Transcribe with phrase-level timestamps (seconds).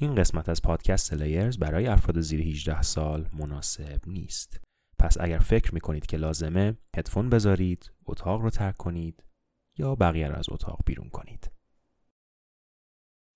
[0.00, 4.60] این قسمت از پادکست لیرز برای افراد زیر 18 سال مناسب نیست.
[4.98, 9.24] پس اگر فکر می‌کنید که لازمه هدفون بذارید، اتاق رو ترک کنید
[9.78, 11.50] یا بقیه رو از اتاق بیرون کنید.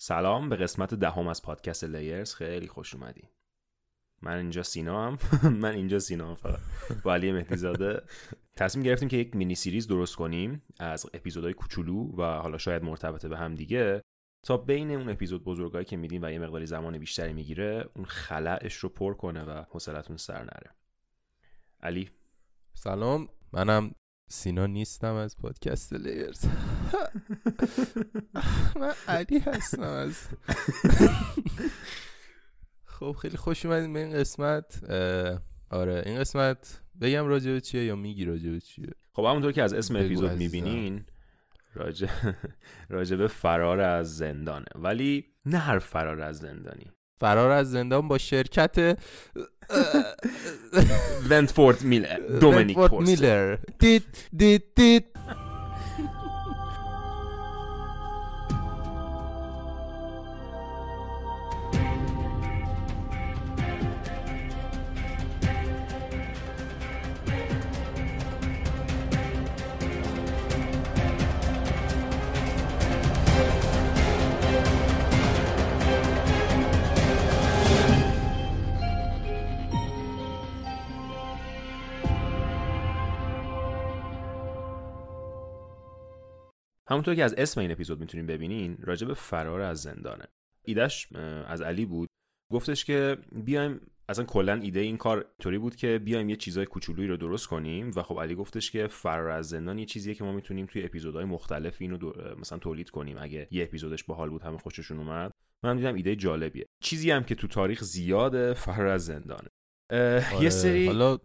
[0.01, 3.29] سلام به قسمت دهم از پادکست لیرز خیلی خوش اومدین.
[4.23, 5.19] من اینجا سینام
[5.62, 6.61] من اینجا سینام فقط
[7.03, 8.03] با علی مهدی زاده
[8.57, 13.27] تصمیم گرفتیم که یک mini series درست کنیم از اپیزودهای کوچولو و حالا شاید مرتبط
[13.27, 14.03] به هم دیگه
[14.45, 18.75] تا بین اون اپیزود بزرگایی که میدیم و یه مقداری زمان بیشتری می‌گیره اون خلعش
[18.75, 20.75] رو پر کنه و حوصلتون سر نره.
[21.83, 22.11] علی؟
[22.75, 23.29] سلام.
[23.52, 23.95] منم
[24.29, 26.45] سینا نیستم از پادکست لیرز.
[28.80, 30.19] من علی هستم از
[32.85, 34.85] خب خیلی خوش اومدین به این قسمت.
[35.71, 39.97] آره این قسمت بگم راجع چیه یا میگی راجع چیه؟ خب همونطور که از اسم
[39.97, 41.05] اپیزود می‌بینین
[42.91, 44.66] راجع به فرار از زندانه.
[44.74, 46.91] ولی نه هر فرار از زندانی.
[47.20, 48.77] فرار از زندان با شرکت
[51.30, 53.57] ونتفورد میلر دومینیک میلر.
[53.79, 54.02] دیت
[54.37, 55.04] دیت دیت.
[86.94, 90.25] همونطور که از اسم این اپیزود می‌تونیم ببینین راجع به فرار از زندانه.
[90.64, 91.12] ایدش
[91.47, 92.09] از علی بود.
[92.53, 97.09] گفتش که بیایم اصلا کلا ایده این کار طوری بود که بیایم یه چیزای کوچولویی
[97.09, 100.32] رو درست کنیم و خب علی گفتش که فرار از زندان یه چیزیه که ما
[100.32, 103.16] می‌تونیم توی اپیزودهای مختلف اینو مثلا تولید کنیم.
[103.20, 105.31] اگه یه اپیزودش باحال بود همه خوششون اومد.
[105.65, 106.66] من دیدم ایده جالبیه.
[106.81, 109.48] چیزی هم که تو تاریخ زیاده فرار از زندانه.
[109.91, 110.42] آره.
[110.42, 111.19] یه سری حالا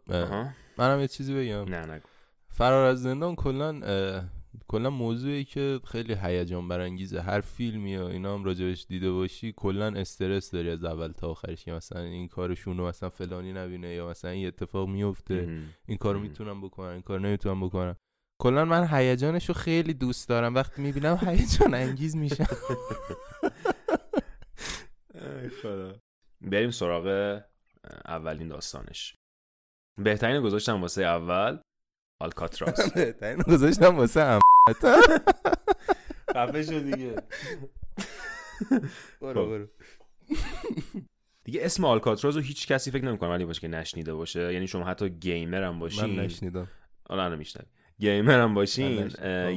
[0.78, 1.76] منم یه چیزی بگم.
[1.76, 2.08] نه نگو.
[2.50, 3.82] فرار از زندان کلا
[4.72, 7.22] کلا موضوعی که خیلی هیجان برانگیزه.
[7.22, 11.66] هر فیلمی یا اینا هم راجبش دیده باشی کلا استرس داری از اول تا آخرش
[11.66, 15.64] که مثلا این کارشون رو مثلا فلانی نبینه یا مثلا این اتفاق میفته.
[15.88, 17.96] این کارو می‌تونم بکنم این کار نمی‌تونم بکنم
[18.42, 20.56] کلا من هیجانش رو خیلی دوست دارم.
[20.56, 22.46] وقتی می‌بینم هیجان انگیز میشم.
[26.42, 27.40] بریم سراغ
[28.06, 29.16] اولین داستانش.
[30.04, 31.58] بهترین گذاشتم واسه اول
[32.22, 32.94] آلکاتراس.
[32.96, 34.40] بهترین گذاشتم واسه هم.
[36.36, 37.16] خفه شو دیگه.
[39.22, 39.50] برو خب.
[39.50, 39.68] برو.
[41.44, 44.54] دیگه اسم آلکاتراز رو هیچ کسی فکر نمی‌کنه ولی باشه که نشنیده باشه.
[44.54, 46.06] یعنی شما حتی gamer هم باشین.
[46.06, 46.68] من نشنیدم.
[47.10, 47.66] حالا میشنم
[48.00, 49.12] gamer هم باشین.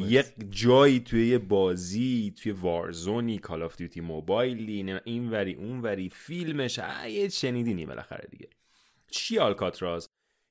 [0.08, 5.80] یک جایی توی یه بازی توی Warzone ی Call of Duty موبایلی این وری اون
[5.80, 8.48] وری فیلمش یه شنیدینی بالاخره دیگه.
[9.10, 10.08] چی آلکاتراز؟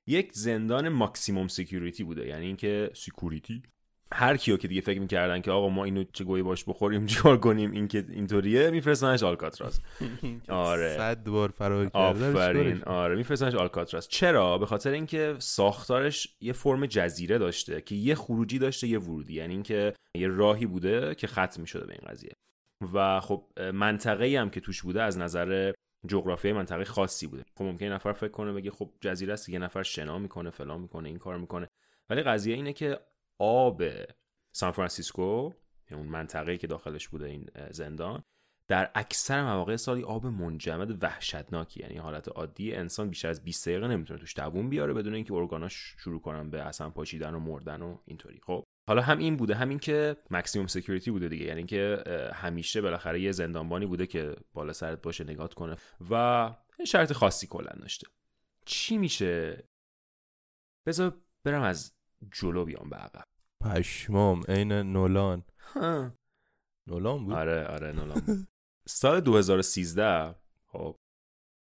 [0.08, 2.28] یک زندان maximum security بوده.
[2.28, 3.64] یعنی اینکه security
[4.14, 7.38] هر کیو که دیگه فکر می‌کردن که آقا ما اینو چه گوهی باش بخوریم چیکار
[7.38, 9.80] کنیم این که اینطوریه میفرستنش آلکاتراس
[10.48, 10.98] آره.
[10.98, 12.84] صد بار فرار آفرین.
[12.84, 18.60] آره میفرستنش آلکاتراس چرا؟ به خاطر اینکه ساختارش یه فرم جزیره داشته که یه خروجی
[18.60, 19.34] داشته یه ورودی.
[19.34, 22.32] یعنی اینکه یه راهی بوده که ختم می‌شده به این قضیه.
[22.94, 25.72] و خب منطقه هم که توش بوده از نظر
[26.08, 27.44] جغرافیای منطقه خاصی بوده.
[27.58, 31.10] خب ممکنه نفر فکر کنه بگه خب جزیره است یه نفر شنا می‌کنه فلان می‌کنه
[31.10, 31.68] این کار می‌کنه.
[32.10, 33.00] ولی قضیه اینه که
[33.44, 33.84] آب
[34.56, 35.52] سان فرانسیسکو
[35.92, 38.24] اون منطقه‌ای که داخلش بوده این زندان
[38.68, 43.88] در اکثر مواقع سالی آب منجمد وحشتناکی یعنی حالت عادی انسان بیشتر از 20 دقیقه
[43.88, 47.82] نمی‌تونه توش دووم بیاره بدون اینکه organ اش شروع کنن به اصلا پاشیدن و مردن
[47.82, 48.40] و اینطوری.
[48.44, 52.04] خب حالا هم این بوده همین که maximum security بوده دیگه یعنی که
[52.34, 55.76] همیشه بالاخره یه زندانبانی بوده که بالا سرت باشه نگات کنه
[56.12, 56.56] و
[56.88, 58.08] شرط خاصی کلا داشته.
[58.66, 59.64] چی میشه؟
[60.88, 61.94] بذار برم از
[62.32, 63.31] جلو بیام به عقب.
[63.62, 65.44] پشمام عین نولان.
[66.88, 68.48] نولان بود؟ آره آره نولان بود.
[68.88, 70.36] سال 2013
[70.66, 70.96] خب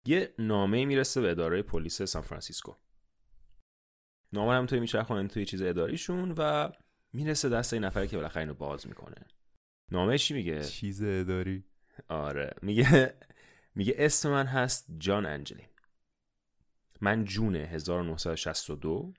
[0.06, 2.74] یه نامه می‌رسه به اداره پلیس سان فرانسیسکو.
[4.32, 6.70] نامه هم توی میچرخونن توی چیز اداریشون و
[7.12, 9.26] می‌رسه دست این نفری که بالاخره اینو باز می‌کنه.
[9.92, 11.64] نامه چی میگه؟ چیز اداری.
[12.08, 13.18] آره میگه
[13.74, 15.68] میگه اسم من هست جان انجلین
[17.00, 19.14] من June 1962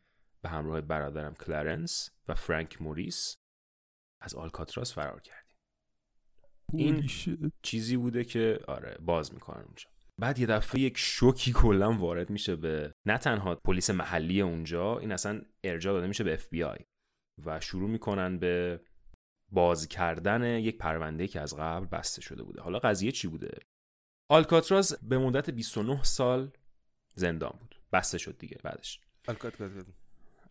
[0.48, 3.38] به همراه برادرم کلارنس و فرانک موریس
[4.22, 5.56] از آلکاتراس فرار کردیم.
[6.74, 7.10] این
[7.62, 9.90] چیزی بوده که آره باز می‌کنن اونجا.
[10.18, 15.12] بعد یه دفعه یک شوکی کلا وارد میشه به نه تنها پلیس محلی اونجا این
[15.12, 16.80] اصلا ارجاع داده میشه به اف بی آی
[17.46, 18.82] و شروع می‌کنن به
[19.52, 22.62] باز کردن یک پرونده که از قبل بسته شده بوده.
[22.62, 23.60] حالا قضیه چی بوده؟
[24.30, 26.52] آلکاتراز به مدت 29 سال
[27.16, 27.82] زندان بود.
[27.94, 29.02] بسته شد دیگه بعدش.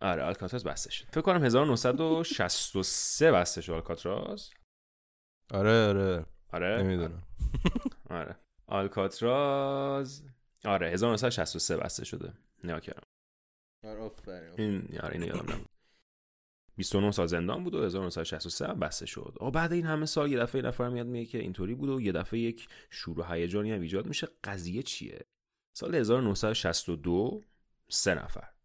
[0.01, 1.05] آره آلکاتراز بسته شد.
[1.05, 4.49] فکر کنم 1963 بسته شد آلکاتراز.
[5.51, 6.25] آره آره.
[6.53, 7.23] آره؟ نمی‌دونم.
[8.09, 8.35] آره.
[8.67, 10.23] آلکاتراز.
[10.65, 12.33] آره 1963 بسته شده.
[12.63, 13.07] نیا کردم
[13.85, 14.11] آره
[14.57, 15.67] این آره اینو یادم نبود.
[16.75, 19.37] 29 سال زندان بود و 1963 هم بسته شد.
[19.41, 22.11] و بعد این همه سال یه دفعه نفر میاد میگه که اینطوری بود و یه
[22.11, 24.27] دفعه یک شور و هیجانی هم ایجاد میشه.
[24.43, 25.25] قضیه چیه؟
[25.77, 27.43] سال 1962
[27.89, 28.56] سه نفر.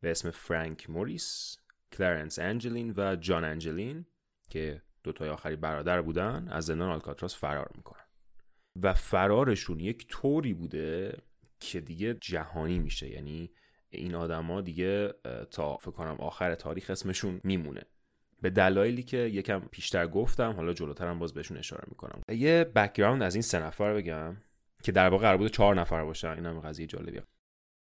[0.00, 1.56] به اسم فرانک موریس
[1.92, 4.06] کلارنس انجلین و جان انجلین
[4.50, 8.04] که دوتای آخری برادر بودن از زندان آلکاتراس فرار می‌کنن.
[8.82, 11.18] و فرارشون یک طوری بوده
[11.60, 13.10] که دیگه جهانی میشه.
[13.10, 13.50] یعنی
[13.90, 15.14] این آدما دیگه
[15.50, 17.82] تا فکر کنم آخر تاریخ اسمشون میمونه.
[18.42, 22.20] به دلایلی که یکم پیشتر گفتم حالا جلوترم باز بهشون اشاره می‌کنم.
[22.28, 24.36] یه background از این سه نفر بگم
[24.82, 26.28] که در واقع قرار بوده چهار نفر باشن.
[26.30, 27.22] این هم قضیه جالبیه.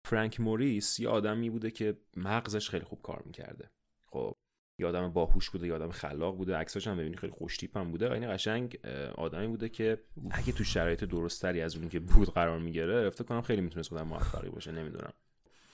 [0.05, 3.69] فرانک موریس یه آدمی بوده که مغزش خیلی خوب کار می‌کرده.
[4.11, 4.35] خب
[4.79, 6.55] یه آدم باهوش بوده یه آدم خلاق بوده.
[6.55, 8.11] عکساش هم ببینی خیلی خوش هم بوده.
[8.11, 8.79] این قشنگ
[9.15, 9.97] آدمی بوده که
[10.31, 14.49] اگه تو شرایط درستری از اون که بود قرار می‌گرفت کنم خیلی می‌تونست آدم موفقی
[14.49, 15.13] باشه نمی‌دونم.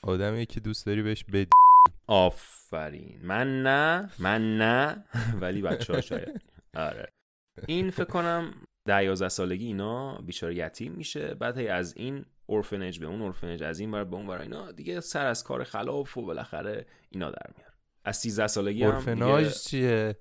[0.01, 1.47] آدمی که دوست داری بهش بد
[2.07, 3.19] آفرین.
[3.23, 5.05] من نه من نه
[5.41, 6.41] ولی بچه ها شاید.
[6.75, 7.13] آره.
[7.67, 8.53] این فکر کنم
[8.85, 11.33] ده یازده سالگی اینا بیچاره یتیم میشه.
[11.33, 14.71] بعد هی از این اورفنج به اون اورفنج از این بر به اون بر اینا
[14.71, 17.69] دیگه سر از کار خلاف و بالاخره اینا در میار.
[18.05, 20.15] از 13 سالگی هم اورفناژ دیگه چیه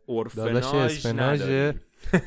[1.13, 1.81] نداریم.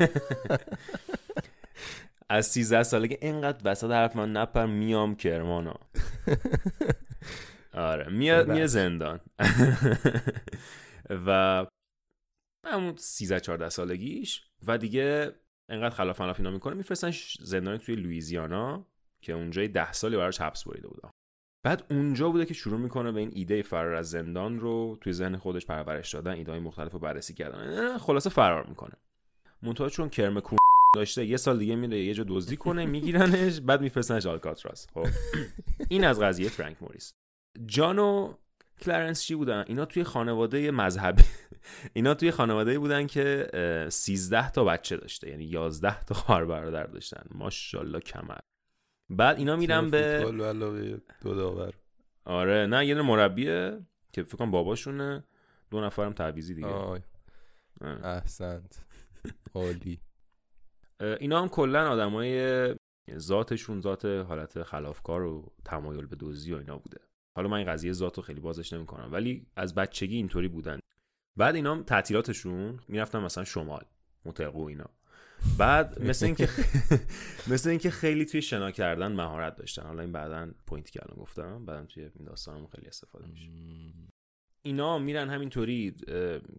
[2.29, 5.79] از 13 سالگی اینقدر وسط حرف من نپر میام کرمانا.
[7.73, 9.19] آره میاد میره زندان.
[11.27, 11.65] و
[12.65, 15.31] همون 13 14 سالگیش و دیگه
[15.69, 18.85] انقدر خلاف خلاف اینا می‌کنه میفرستن زندانی توی لویزیانا
[19.21, 21.09] که اونجا 10 سالی براش حبس بریده بودن
[21.63, 25.37] بعد اونجا بوده که شروع می‌کنه به این ایده فرار از زندان رو توی ذهن
[25.37, 27.97] خودش پرورش دادن ایده های مختلف رو بررسی کردن.
[27.97, 28.93] خلاصه فرار می‌کنه.
[29.63, 30.57] منتها چون کرم کون
[30.95, 34.87] داشته یه سال دیگه میره یه جا دزدی کنه میگیرنش بعد میفرستنش آلکاتراس.
[34.93, 35.07] خب
[35.89, 37.13] این از قضیه فرانک موریس.
[37.65, 38.33] جان و
[38.79, 41.23] کلارنس چی بودن؟ اینا توی خانواده مذهبی
[41.93, 43.47] اینا توی خانواده بودن که
[43.91, 47.23] 13 تا بچه داشته یعنی 11 تا خواهر برادر داشتن.
[47.31, 48.37] ماشاءالله کمر.
[49.11, 50.31] بعد اینا میرن به
[51.21, 51.73] دو داور؟
[52.25, 53.79] آره نه یه مربیه
[54.13, 55.23] که فکر کنم باباشونه.
[55.71, 56.67] دو نفرم تعویزی دیگه.
[56.67, 56.99] آه.
[58.03, 58.85] احسنت.
[59.55, 59.99] عالی.
[60.99, 62.75] اینا هم کلا آدمای
[63.17, 66.99] ذاتشون ذات حالت خلافکار و تمایل به دزدی و اینا بوده.
[67.35, 70.79] حالا من این قضیه ذات رو خیلی بازش نمی‌کنم ولی از بچگی اینطوری بودن.
[71.37, 73.85] بعد اینا تعطیلاتشون می‌رفتن مثلا شمال
[74.25, 74.89] متقو اینا.
[75.57, 76.49] بعد مثل اینکه
[77.51, 79.83] مثل اینکه خیلی توی شنا کردن مهارت داشتن.
[79.83, 83.49] حالا این بعدا پوینتی که الان گفتم بعدم توی این داستانم خیلی استفاده میشه.
[84.63, 85.95] اینا میرن همینطوری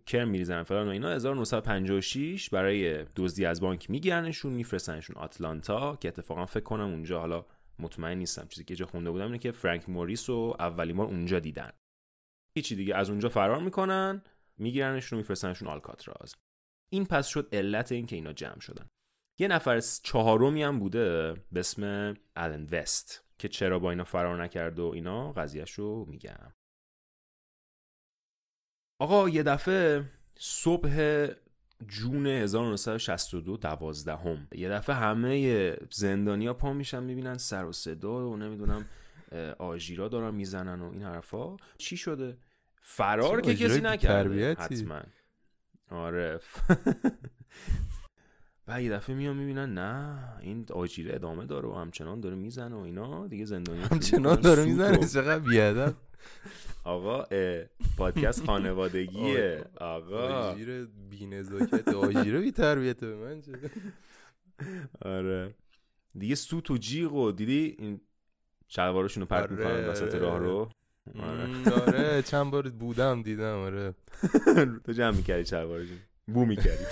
[0.07, 1.11] کرم میریزن فلان و اینا.
[1.11, 7.47] 1956 برای دزدی از بانک میگیرنشون میفرستنشون آتلانتا که اتفاقا فکر کنم اونجا حالا
[7.79, 8.47] مطمئن نیستم.
[8.49, 11.71] چیزی که جا خونده بودم اینه که فرانک موریس رو اولین بار اونجا دیدن.
[12.57, 12.95] هیچی دیگه.
[12.95, 14.23] از اونجا فرار می‌کنن
[14.59, 16.35] میگیرنشون و میفرستنشون آلکاتراز.
[16.93, 18.89] این پس شد علت این که اینا جمع شدن.
[19.39, 24.79] یه نفر چهارمی هم بوده به اسم آلن وست که چرا با اینا فرار نکرد
[24.79, 26.53] و اینا قضیهش رو میگم.
[29.01, 30.05] آقا یه دفعه
[30.39, 31.27] صبح
[31.87, 34.49] جون 1962 دوازدهم.
[34.53, 38.87] یه دفعه همه زندانیا پا میشن می‌بینن سر و صدا و نمی‌دونم
[39.59, 41.57] آژیرا دارن می‌زنن و این حرفا.
[41.79, 42.37] چی شده؟
[42.81, 45.03] فرار که کسی نکرده حتما.
[45.91, 46.41] آره.
[48.69, 52.79] و یه دفعه میان می‌بینن نه این آجیره ادامه داره و همچنان داره می‌زنه و
[52.79, 53.27] اینا.
[53.27, 55.07] دیگه زندانی همچنان داره می‌زنه.
[55.07, 55.95] چقدر بیادم
[56.85, 57.25] آقا
[57.99, 59.65] پادکست خانوادگیه.
[59.77, 63.53] آقا آجیر بی نزاکت آجیره بی تربیت به من چه
[65.03, 65.55] آره.
[66.19, 68.01] دیگه سوت و جیغ و دیدی این
[68.69, 70.69] شلوارشون رو پرت می‌کنن وسط راه رو؟
[71.21, 71.71] آره.
[71.71, 73.95] آره چند بار بودم دیدم آره.
[74.85, 76.85] تو جمع می‌کردی شلوارشون بو می‌کردی.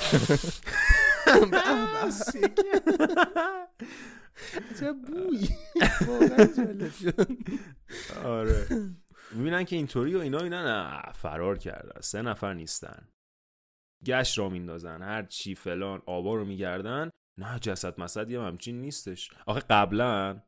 [4.80, 5.48] چه بوی.
[8.24, 8.66] آره.
[9.32, 12.00] می‌بینن که اینطوری و اینا اینا نه فرار کرده.
[12.00, 13.08] سه نفر نیستن.
[14.06, 15.02] گشت را میندازن.
[15.02, 17.10] هر چی فلان آبا رو میگردن.
[17.38, 19.30] نه جسد مسد یه همچین نیستش.
[19.46, 20.42] آخه قبلا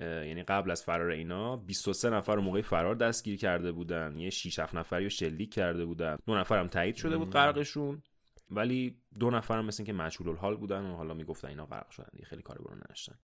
[0.00, 4.16] یعنی قبل از فرار اینا 23 نفر رو موقع فرار دستگیر کرده بودن.
[4.16, 6.18] یه 6 7 نفری رو شلیک کرده بودن.
[6.26, 8.02] دو نفر هم تایید شده بود غرقشون.
[8.50, 12.06] ولی دو نفر هم مثل که مجهول الحال بودن و حالا می‌گفتن اینا غرق شدن
[12.24, 13.18] خیلی کاری برون نداشتن.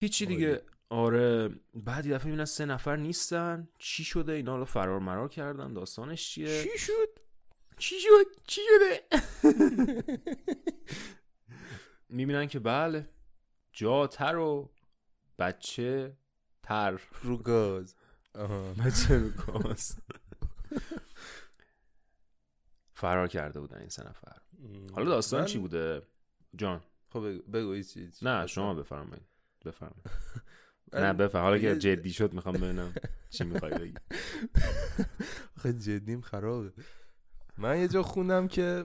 [0.00, 0.62] هیچی دیگه.
[0.88, 1.48] آره.
[1.74, 3.68] بعد یه دفعه می‌بینن سه نفر نیستن.
[3.78, 7.18] چی شده اینا حالا فرار مرار کردن؟ داستانش چیه؟ چی شد؟
[7.78, 9.02] چی شد؟ چی شده؟
[12.08, 13.08] می‌بینن که بله
[13.72, 14.70] جا تر و
[15.42, 16.16] بچه
[16.62, 17.00] تر.
[17.22, 17.94] رو گاز.
[18.86, 19.96] بچه رو گاز.
[22.94, 24.36] فرار کرده بودن این سه نفر.
[24.94, 26.02] حالا داستان من- چی بوده؟
[26.56, 26.82] جان.
[27.08, 29.26] خب بگو چیز نه شما بفرمایید.
[29.64, 30.06] بفرمایید.
[30.92, 31.62] نه بفرمایید.
[31.64, 32.94] حالا که جدی شد می‌خوام ببینم
[33.30, 33.94] چی می‌خوای بگی.
[35.56, 36.72] آخه جدیم خرابه.
[37.58, 38.84] من یه جا خوندم که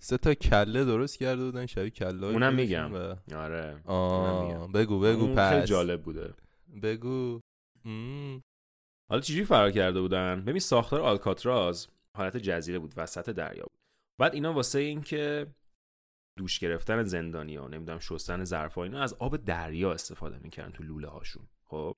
[0.00, 2.94] سه تا کله درست کرده بودن شبیه کله اونم میگم.
[3.34, 4.60] آره اونم میگم.
[4.60, 5.52] آه بگو بگو اون پس.
[5.52, 6.34] خیلی جالب بوده.
[6.82, 7.40] بگو.
[7.84, 8.42] مم.
[9.10, 13.80] حالا چجوری فرار کرده بودن؟ ببین ساختار آلکاتراز حالت جزیره بود وسط دریا بود.
[14.18, 15.46] بعد اینا واسه اینکه
[16.38, 21.08] دوش گرفتن زندانی ها نمی‌دونم شستن ظرفا اینا از آب دریا استفاده می‌کردن تو لوله
[21.08, 21.96] هاشون خب؟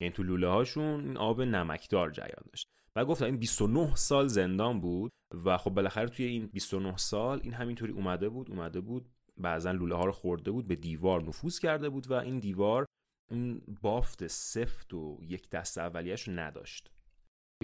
[0.00, 2.68] یعنی تو لوله هاشون این آب نمکدار جریان داشت.
[2.98, 5.10] و گفتم این 29 سال زندان بود
[5.44, 9.94] و خب بالاخره توی این 29 سال این همینطوری اومده بود اومده بود بعضا لوله
[9.94, 12.86] ها رو خورده بود به دیوار نفوذ کرده بود و این دیوار
[13.30, 16.90] اون بافت سفت و یک دست اولیش رو نداشت.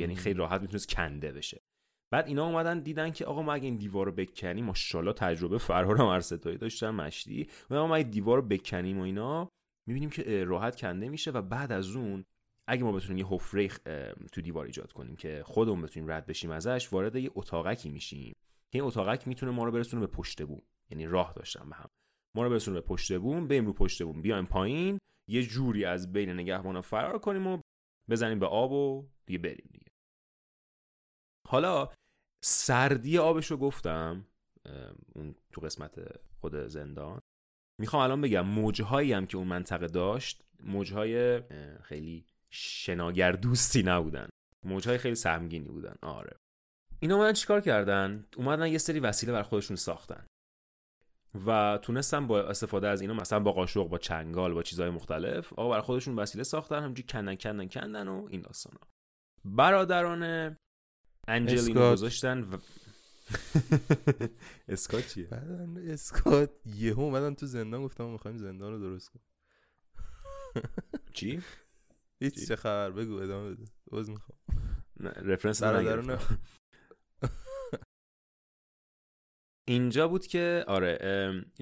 [0.01, 1.61] یعنی خیلی راحت می‌تونست کنده بشه.
[2.13, 5.97] بعد اینا اومدن دیدن که آقا ما اگه این دیوار رو بکنیم ماشاءالله تجربه فرار
[5.97, 7.49] هم هر ستایی داشتن مشتی.
[7.71, 9.49] و ما اگه دیوار رو بکنیم و اینا
[9.89, 12.25] می‌بینیم که راحت کنده میشه و بعد از اون
[12.69, 13.69] اگه ما بتونیم یه حفره
[14.33, 18.33] تو دیوار ایجاد کنیم که خودمون بتونیم رد بشیم ازش وارد یه اتاقکی میشیم.
[18.73, 20.63] که این اتاقک می‌تونه ما رو برسونه به پشت بوم.
[20.91, 21.89] یعنی راه داشتن به هم.
[22.37, 24.23] ما رو برسونه به پشت بوم بریم رو پشت بوم.
[24.23, 24.99] بیایم پایین
[25.31, 27.61] یه جوری از بین نگهبانا فرار کنیم و
[28.11, 29.87] بزنیم به آب و دیگه بریم دیگه.
[31.49, 31.93] حالا
[32.45, 34.27] سردی آبش رو گفتم
[35.15, 37.21] اون تو قسمت خود زندان.
[37.81, 41.43] می‌خوام الان بگم موجهایی هم که اون منطقه داشت موجهای
[41.83, 44.29] خیلی شناگر دوستی نبودن.
[44.65, 45.95] موجهای خیلی سهمگینی بودن.
[46.03, 46.37] آره.
[47.01, 50.27] اینا اومدن چیکار کردن؟ اومدن یه سری وسیله بر خودشون ساختن.
[51.47, 55.69] و تونستن با استفاده از اینا مثلا با قاشق با چنگال با چیزهای مختلف آقا
[55.69, 58.81] بر خودشون وسیله ساختن همینجوری کندن کندن کندن و این داستانا.
[59.45, 60.57] برادران
[61.29, 61.93] انجلینا اسکات.
[61.93, 62.57] گذاشتن و...
[64.69, 66.51] اسکات چیه؟ بعدن اسکات.
[66.67, 69.25] یهو اومدن تو زندان گفتم ما می‌خوایم زندان رو درست کنیم.
[71.13, 71.43] چی؟
[72.25, 73.65] هیچ چه خبر بگو ادامه بده.
[73.93, 74.39] عذر می‌خوام.
[75.01, 76.39] نه رفرنس رو نگرفتم.
[79.69, 80.99] اینجا بود که آره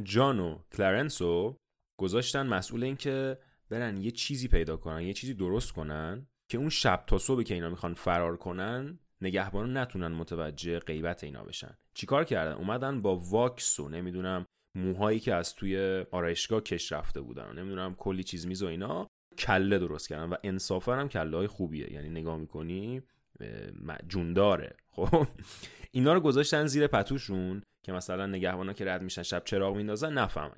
[0.03, 1.57] جان و کلارنسو
[2.01, 3.39] گذاشتن مسئول این که
[3.69, 7.55] برن یه چیزی پیدا کنن یه چیزی درست کنن که اون شب تا صبح که
[7.55, 11.77] اینا می‌خوان فرار کنن نگهبانو نتونن متوجه غیبت اینا بشن.
[11.95, 17.45] چیکار کردن؟ اومدن با واکس و نمی‌دونم موهایی که از توی آرایشگاه کش رفته بودن
[17.49, 21.47] و نمی‌دونم کلی چیز میز و اینا کله درست کردن و انصافا هم کله های
[21.47, 21.93] خوبیه.
[21.93, 23.03] یعنی نگاه می‌کنی
[24.09, 24.77] جونداره.
[24.91, 25.27] خب
[25.91, 30.57] اینا رو گذاشتن زیر پتوشون که مثلا نگهبانا که رد میشن شب چراغ میندازن نفهمن.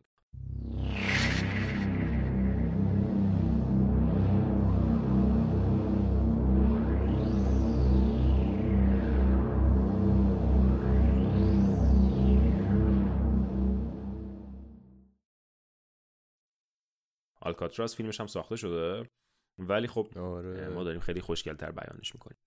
[17.55, 19.11] آلکاتراس فیلمش هم ساخته شده؟
[19.59, 20.69] ولی خب آره.
[20.69, 22.39] ما داریم خیلی خوشگلتر بیانش می‌کنیم.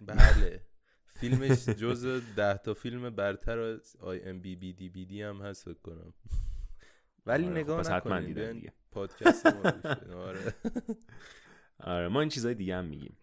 [0.00, 0.60] بله.
[1.20, 5.42] فیلمش جز ده تا فیلم برتر از آی ام بی بی دی بی دی هم
[5.42, 6.14] هست فکر کنم.
[7.26, 8.72] ولی آره، خب نگاه حتما نکنید بیاین دیگه.
[8.90, 9.46] پادکست.
[9.46, 10.54] آره.
[11.78, 13.16] آره ما این چیزای دیگه هم میگیم.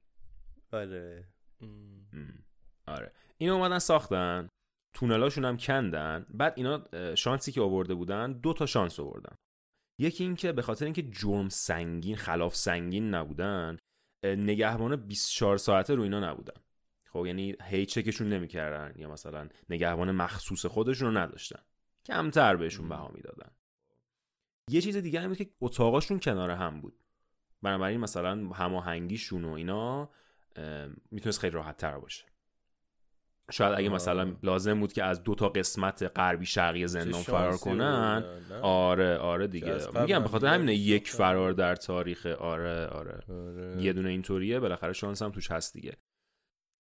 [0.71, 1.27] آره.
[2.87, 3.11] آره.
[3.37, 4.47] اینا اومدن ساختن.
[4.93, 6.25] تونلاشون هم کندن.
[6.29, 6.85] بعد اینا
[7.15, 9.35] شانسی که آورده بودن دو تا شانس آوردن.
[10.01, 13.77] یکی این که به خاطر اینکه جرم سنگین خلاف سنگین نبودن
[14.23, 16.61] نگهبان 24 ساعته رو اینا نبودن.
[17.05, 21.59] خب یعنی هی چکشون نمی‌کردن یا مثلا نگهبان مخصوص خودشون رو نداشتن.
[22.05, 23.51] کمتر بهشون بها می‌دادن.
[24.69, 26.99] یه چیز دیگه هم بود که اتاقاشون کنار هم بود.
[27.61, 30.09] بنابراین مثلا هماهنگیشون و اینا
[31.11, 32.25] می‌تونست خیلی راحت تر باشه.
[33.51, 33.89] شاید اگه.
[33.89, 38.23] مثلا لازم بود که از دو تا قسمت غربی شرقی زندان فرار کنن؟
[38.61, 40.01] آره آره که دیگه.
[40.01, 41.09] میگم هم به خاطر دیگه همینه یک.
[41.09, 42.25] فرار در تاریخ.
[42.25, 43.19] آره آره.
[43.29, 43.81] آره.
[43.83, 45.97] یه دونه اینطوریه بالاخره شانس هم توش هست دیگه.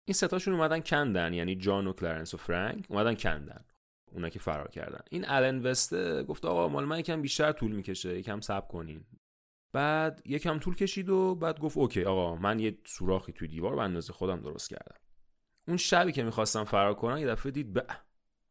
[0.07, 3.65] این ستاشون اومدن کندن یعنی جان و کلارنس و فرانک اومدن کندن.
[4.11, 4.99] اونا که فرار کردن.
[5.09, 9.05] این الن وسته گفت آقا مال من یکم بیشتر طول می‌کشه یکم صبر کنین.
[9.73, 13.81] بعد یکم طول کشید و بعد گفت okay آقا من یه سوراخی توی دیوار به
[13.81, 14.99] اندازه خودم درست کردم.
[15.67, 17.85] اون شبی که می‌خواستم فرار کنن یه دفعه دید به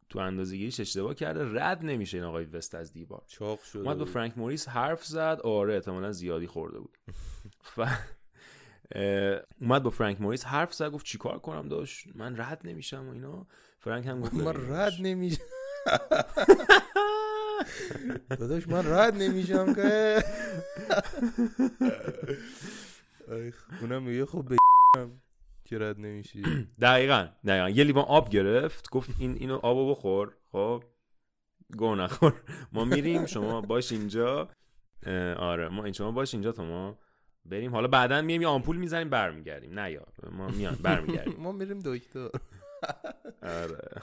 [0.08, 3.22] تو اندازه‌گیریش اشتباه کرده رد نمیشه این آقای وست از دیوار.
[3.26, 4.04] چاق شده اومد با.
[4.04, 6.98] فرانک موریس حرف زد آره احتمالا زیادی خورده بود.
[7.76, 7.80] ف...
[9.60, 13.46] اومد با فرانک موریس حرف زد گفت چیکار کنم داشت؟ من رد نمیشم و اینا.
[13.78, 15.42] فرانک هم گفت من رد نمیشم.
[18.28, 20.18] داداش من رد نمیشم که.
[23.80, 24.56] اونم میگه خب به
[25.66, 26.42] که رد نمیشی.
[26.80, 27.28] دقیقا.
[27.46, 27.68] دقیقا.
[27.68, 30.34] یه لیوان آب گرفت گفت این اینو آبو بخور.
[30.52, 30.84] خب
[31.76, 32.42] گو نخور.
[32.72, 34.48] ما میریم شما باش اینجا.
[35.36, 35.68] آره.
[35.68, 36.98] ما این شما باش اینجا تا ما
[37.44, 37.72] بریم.
[37.72, 39.78] حالا بعدا میایم یه آمپول می‌زنیم برمیگردیم.
[39.78, 41.36] نه یا ما میان برمیگردیم.
[41.44, 42.28] ما میریم دکتر.
[43.42, 44.00] آره.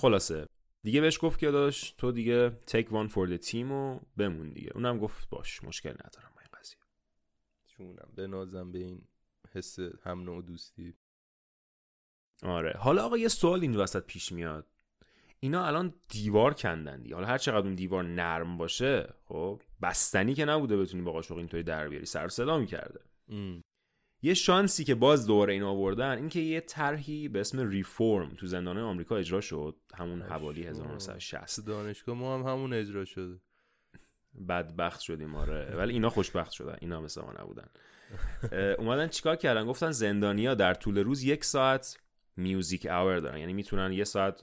[0.00, 0.46] خلاصه.
[0.84, 4.70] دیگه بهش گفت که داشت تو دیگه take one for the team و بمون دیگه.
[4.74, 6.30] اونم گفت باش مشکل ندارم.
[7.80, 9.02] چونم بنازم به این
[9.52, 10.94] حس هم نوع دوستی.
[12.42, 12.72] آره.
[12.78, 14.66] حالا آقا یه سوال این وسط پیش میاد.
[15.40, 17.14] اینا الان دیوار کندن دیگه.
[17.14, 21.62] حالا هر چقدر اون دیوار نرم باشه خب بستنی که نبوده بتونی با قاشق اینطوری
[21.62, 22.06] در بیاری.
[22.06, 23.00] سر صدا می‌کرده.
[23.28, 23.62] ام.
[24.22, 28.46] یه شانسی که باز دوباره این آوردن این که یه طرحی به اسم ریفورم تو
[28.46, 29.76] زندان آمریکا اجرا شد.
[29.94, 30.70] همون حوالی پشما.
[30.70, 33.40] 1960 تو دانشگاه ما هم همون اجرا شده.
[34.48, 35.74] بدبخت شدیم آره.
[35.76, 37.66] ولی اینا خوشبخت شدن اینا مثل ما نبودن.
[38.78, 41.98] اومدن چیکار کردن؟ گفتن زندانیا در طول روز یک ساعت
[42.36, 43.38] میوزیک اور دارن.
[43.38, 44.40] یعنی می‌تونن یه ساعت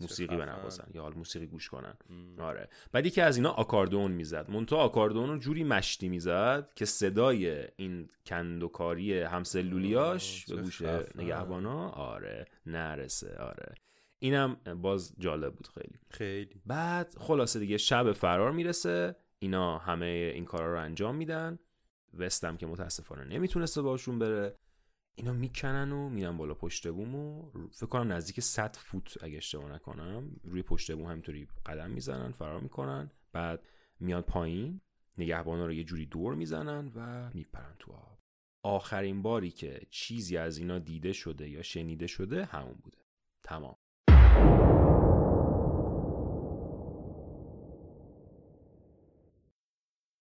[0.00, 0.36] موسیقی.
[0.36, 1.94] بنوازن یا حال موسیقی گوش کنن.
[2.10, 2.40] ام.
[2.40, 2.68] آره.
[2.92, 4.50] بعد یکی از اینا آکاردون می‌زد.
[4.50, 10.82] مونتا آکاردون رو جوری مشتی می‌زد که صدای این کندوکاری همسلولیاش به گوش.
[11.14, 13.36] نگهبانا آره نرسه.
[13.38, 13.74] آره.
[14.18, 15.98] اینم باز جالب بود خیلی.
[16.10, 16.62] خیلی.
[16.66, 21.58] بعد خلاصه دیگه شب فرار می‌رسه اینا همه این کارا رو انجام میدن.
[22.14, 24.56] وستم که متاسفانه نمی‌تونسته باشون بره.
[25.14, 29.72] اینا می‌کنن و میرن بالا پشت بوم و فکر کنم نزدیک 100 فوت اگه اشتباه
[29.72, 33.10] نکنم روی پشت بوم همینطوری قدم می‌زنن فرار می‌کنن.
[33.32, 33.66] بعد
[34.00, 34.80] میان پایین
[35.18, 38.18] نگهبانا رو یه جوری دور می‌زنن و میپرن تو آب.
[38.62, 42.98] آخرین باری که چیزی از اینا دیده شده یا شنیده شده همون بوده.
[43.42, 43.76] تمام.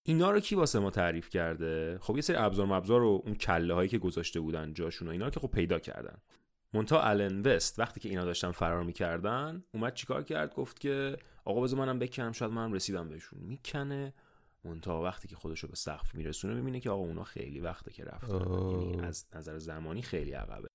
[0.07, 3.73] اینا رو کی واسه ما تعریف کرده؟ خب یه سری ابزار مبزار رو اون کله
[3.73, 6.17] هایی که گذاشته بودن جاشون و اینا رو که خب پیدا کردن.
[6.73, 11.61] مونتا الن وست وقتی که اینا داشتن فرار می‌کردن اومد چیکار کرد؟ گفت که آقا
[11.61, 13.39] بذار منم بکنم شاید منم رسیدم بهشون.
[13.39, 14.13] می‌کنه.
[14.63, 18.03] مونتا وقتی که خودش رو به سقف میرسونه می‌بینه که آقا اونا خیلی وقته که
[18.03, 18.35] رفتن.
[18.71, 20.67] یعنی از نظر زمانی خیلی عقبه.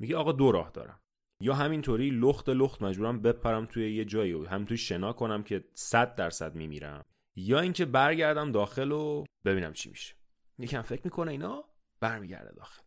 [0.00, 1.00] میگه آقا دو راه دارم.
[1.40, 6.14] یا همینطوری لخت لخت مجبورم بپرم توی یه جایی و همینطوری شنا کنم که صد
[6.14, 7.04] درصد میمیرم.
[7.36, 10.14] یا اینکه برگردم داخل و ببینم چی میشه.
[10.58, 11.64] یکم فکر می‌کنه اینا
[12.00, 12.82] برمیگرده داخل.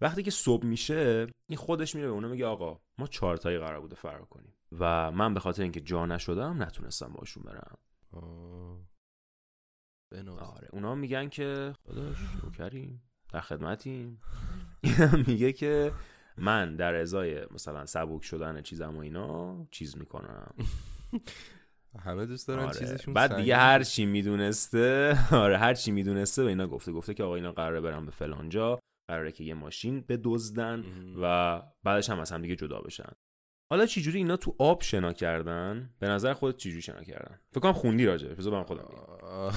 [0.00, 3.80] وقتی که صبح میشه این خودش میره به اونا میگه آقا ما چهار تایی قرار
[3.80, 4.54] بوده فرار کنیم.
[4.72, 7.78] و من به خاطر اینکه جا نشدم نتونستم باشون برم.
[10.38, 14.20] آره اونا میگن که داداش نوکریم در خدمتیم.
[15.26, 15.92] میگه که
[16.36, 20.54] من در ازای مثلا سبک شدن چیزم و اینا چیز می‌کنم.
[21.98, 22.78] همه دوست دارن آره.
[22.78, 26.92] چیزشون بعد دیگه هر چی می‌دونسته آره هر چی می‌دونسته به اینا گفته.
[26.92, 28.78] گفته که آقا اینا قراره برن به فلانجا
[29.10, 31.14] قراره که یه ماشین بدزدن مهم.
[31.22, 33.12] و بعدش هم از هم دیگه جدا بشن.
[33.72, 37.72] حالا چجوری اینا تو آب شنا کردن؟ به نظر خودت چجوری شنا کردن؟ فکر کنم
[37.72, 38.84] خوندی راجع بذار من خودم.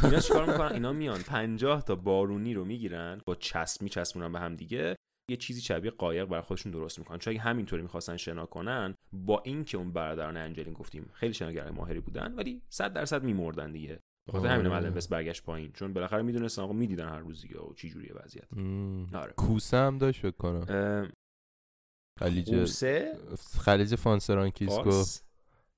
[0.04, 4.56] اینا چیکار می‌کنن؟ اینا میان 50 تا بارونی رو می‌گیرن با چسب میچسبونن به هم
[4.56, 4.96] دیگه
[5.29, 7.17] یه چیزی شبیه قایق برای خودشون درست می‌کنن.
[7.17, 11.99] چون اگه همینطوری می‌خواستن شنا کنن با اینکه اون برادران انجلین گفتیم خیلی شناگرای ماهری
[11.99, 13.99] بودن ولی 100 درصد میمردن دیگه.
[14.25, 14.79] به خاطر همین آره.
[14.79, 15.71] ملن بس برگشت پایین.
[15.71, 18.53] چون بالاخره می‌دونستن آقا می‌دیدن هر روز دیگه و چی جوریه وضعیت.
[19.15, 19.33] آره.
[19.38, 21.12] کوسه هم داشت فکر کنم.
[22.19, 22.65] خلیج
[23.59, 25.03] خلیج فانسرانکیسکو.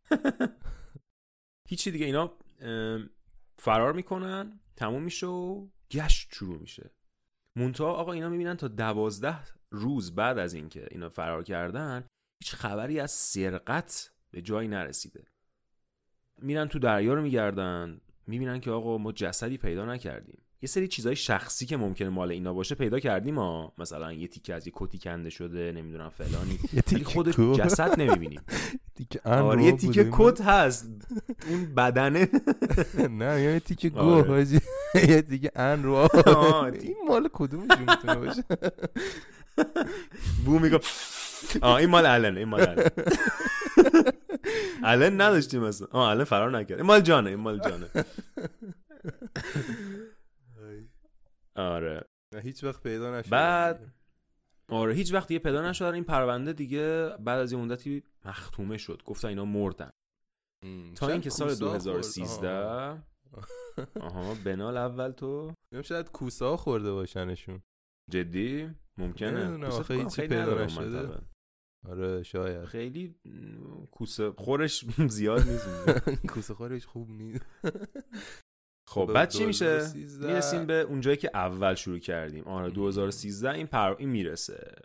[1.70, 2.38] هیچی دیگه اینا
[3.60, 6.92] فرار می‌کنن تموم میشه و گشت شروع میشه.
[7.56, 9.40] مونتا آقا اینا می‌بینن تا دوازده
[9.72, 12.08] روز بعد از اینکه اینا فرار کردن
[12.44, 15.28] هیچ خبری از سرقت به جایی نرسیده.
[16.42, 20.45] میرن تو دریا رو میگردن می‌بینن که آقا ما جسدی پیدا نکردیم.
[20.62, 23.74] یه سری چیزای شخصی که ممکنه مال اینا باشه پیدا کردیم ها.
[23.78, 26.60] مثلا یه تیکه از یه کتی کنده شده نمی‌دونم فلانی.
[26.92, 28.42] ولی خود جسد نمی‌بینیم.
[29.26, 30.90] آره یه تیکه کت هست.
[31.50, 32.30] اون بدنه.
[33.20, 34.02] نه یه تیکه گوه.
[34.02, 34.28] آره.
[34.28, 34.60] حاجی
[34.96, 36.08] یه تیکه ان رو
[36.82, 38.44] این مال کدومشون می‌تونه باشه؟
[40.46, 40.80] بو میگه
[41.62, 42.90] آه این مال الن این مال الن
[44.84, 47.88] الن نداشتیم مثلا آه الن فرار نکرد این مال جانه این مال جانه.
[51.56, 52.10] آره.
[52.44, 53.94] هیچ وقت پیدا نشد بعد
[54.70, 59.02] آره هیچ وقت دیگه پیدا نشد این پرونده دیگه بعد از یه مدتی مختومه شد.
[59.06, 59.90] گفتن اینا مردن.
[60.96, 63.04] تا اینکه سال 2013
[64.00, 64.36] آها.
[64.46, 65.54] بنال اول تو.
[65.84, 67.62] شاید کوسا خورده باشنشون.
[68.12, 69.70] جدی؟ ممکنه.
[69.70, 71.22] خیلی چی پیدا نشده.
[71.90, 72.66] آره شاید.
[72.66, 73.16] خیلی
[73.92, 75.68] کوسه خورش زیاد نیست.
[76.34, 77.46] کوسه خورش خوب نیست.
[78.88, 82.44] خب بعد چی میشه؟ می‌رسیم به اونجایی که اول شروع کردیم.
[82.44, 83.96] آره 2013 این پر...
[83.98, 84.76] این می‌رسه.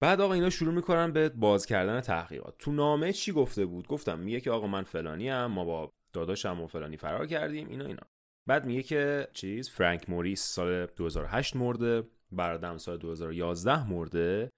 [0.00, 2.54] بعد آقا اینا شروع می‌کنن به باز کردن تحقیقات.
[2.58, 6.60] تو نامه چی گفته بود؟ گفتم میگه که آقا من فلانی هم ما با داداشم
[6.60, 8.02] و فلانی فرار کردیم اینا اینا.
[8.46, 14.50] بعد میگه که چیز؟ فرانک موریس سال 2008 مرده برادرم سال 2011 مرده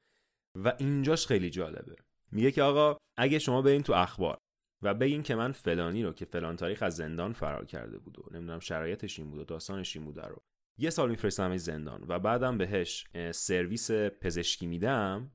[0.65, 1.97] و اینجاش خیلی جالبه.
[2.33, 4.39] میگه که آقا اگه شما برین تو اخبار
[4.83, 8.23] و بگین که من فلانی رو که فلان تاریخ از زندان فرار کرده بود و
[8.31, 10.43] نمی‌دونم شرایطش این بود و داستانش این بوده رو.
[10.79, 15.33] یه سال میفرستم زندان و بعدم بهش سرویس پزشکی میدم.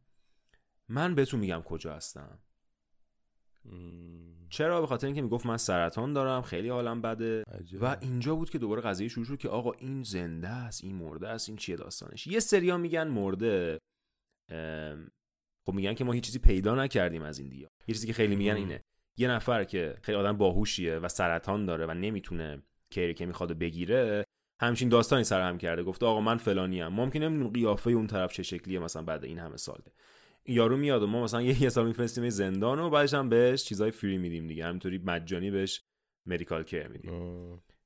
[0.90, 2.40] من بهتون میگم کجا هستم.
[4.50, 7.44] چرا؟ به خاطر اینکه می‌گفت من سرطان دارم خیلی حالم بده.
[7.82, 11.28] و اینجا بود که دوباره قضیه شروع شد که آقا این زنده است این مرده
[11.28, 13.80] است این چیه داستانش؟ یه سریا میگن مرده.
[15.66, 17.68] خب میگن که ما هیچ چیزی پیدا نکردیم از این دیگه.
[17.88, 18.82] یه چیزی که خیلی میگن اینه.
[19.18, 24.24] یه نفر که خیلی آدم باهوشیه و سرطان داره و نمی‌تونه کری که می‌خواد بگیره
[24.62, 25.84] همچین داستانی سرهم کرده.
[25.84, 26.94] گفته آقا من فلانی ام.
[26.94, 29.92] ممکنه نمی‌دونم قیافه اون طرف چه شکلیه مثلا بعد این همه ساله.
[30.46, 34.18] یارو میاد و ما مثلا یه سال میفرستیم زندان و بعدش هم بهش چیزای فری
[34.18, 34.66] میدیم دیگه.
[34.66, 35.82] همینطوری مجانی بهش
[36.26, 37.12] مدیکال کیر میدیم.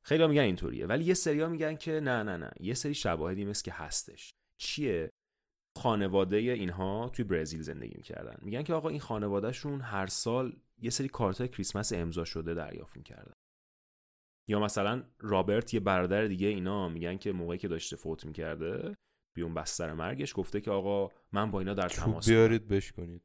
[0.01, 0.85] خیلی میگن اینطوریه.
[0.85, 2.51] ولی یه سریا میگن که نه نه نه.
[2.59, 4.33] یه سری شواهدی مثل که هستش.
[4.57, 5.09] چیه؟
[5.77, 8.37] خانواده اینها توی برزیل زندگی می‌کردن.
[8.41, 13.33] میگن که آقا این خانوادهشون هر سال یه سری کارت کریسمس امضا شده دریافت می‌کردن.
[14.47, 18.95] یا مثلا رابرت یه برادر دیگه اینا میگن که موقعی که داشته فوت می‌کرده
[19.35, 23.21] بیون بستر مرگش گفته که آقا من با اینا در تماس بیارید بشکنید.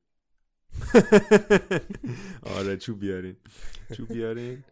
[2.56, 3.36] آره چوب بیارین.
[3.96, 4.64] چوب بیارین.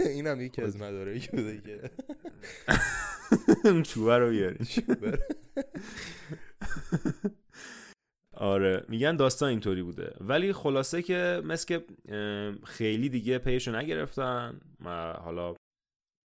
[0.00, 1.90] اینم یکی از مدارکی بوده که.
[3.88, 4.66] چوبه رو بیارین.
[8.40, 10.16] آره میگن داستان اینطوری بوده.
[10.20, 11.84] ولی خلاصه که مثل که
[12.64, 15.54] خیلی دیگه پیشو نگرفتن و حالا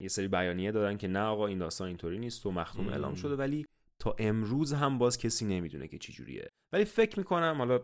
[0.02, 3.36] یه سری بیانیه دادن که نه آقا این داستان اینطوری نیست و مختوم اعلام شده.
[3.36, 3.65] ولی
[3.99, 7.84] تا امروز هم باز کسی نمی‌دونه که چی جوریه ولی فکر می‌کنم حالا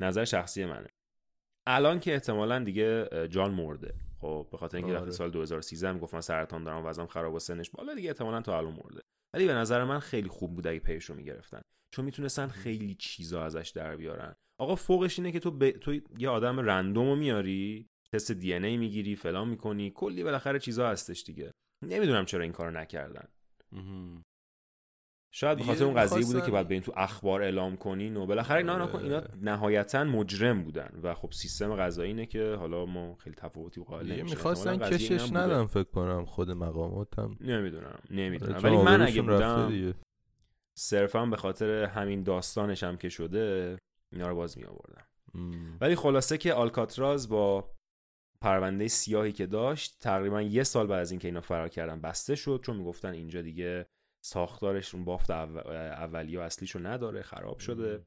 [0.00, 0.88] نظر شخصی منه.
[1.66, 3.94] الان که احتمالا دیگه جان مرده.
[4.20, 5.10] خب به خاطر اینکه آره.
[5.10, 8.72] سال 2013 هم گفتن سرطان دارم وزنم خراب و سنش بالا دیگه احتمالا تا الان
[8.72, 9.00] مرده.
[9.34, 11.60] ولی به نظر من خیلی خوب بود اگه پیشو می‌گرفتن.
[11.94, 14.34] چون می‌تونستن خیلی چیزا ازش در بیارن.
[14.60, 15.70] آقا فوقش اینه که تو, ب...
[15.70, 21.22] تو یه آدم رندومو میاری تست دی ای می‌گیری فلان می‌کنی کلی بالاخره چیزا هستش
[21.22, 21.52] دیگه.
[21.86, 23.28] نمی‌دونم چرا این کارو نکردن.
[25.34, 28.58] شاید بخاطر اون قضیه بوده که بعد به این تو اخبار اعلام کنین و بالاخره
[28.58, 28.96] اینا آره.
[28.96, 31.00] اینا نهایتا مجرم بودن.
[31.02, 34.24] و خب سیستم قضایی اینه که حالا ما خیلی تفاوتی قائل نمیشیم.
[34.24, 37.36] می‌خواستن کشش ندم فکر کنم خود مقاماتم.
[37.40, 38.60] نمی‌دونم نمی‌دونم.
[38.64, 39.94] ولی من اگه بودم
[40.78, 43.76] صرفا به خاطر همین داستانش هم که شده
[44.12, 45.04] اینا رو باز می آوردم
[45.80, 47.70] ولی خلاصه که آلکاتراز با
[48.40, 52.60] پرونده سیاهی که داشت تقریبا یه سال بعد از اینکه اینا فرار کردن بسته شد
[52.64, 53.86] چون می‌گفتن اینجا دیگه
[54.24, 58.06] ساختارش اون بافت اولی و اصلیشو نداره خراب شده.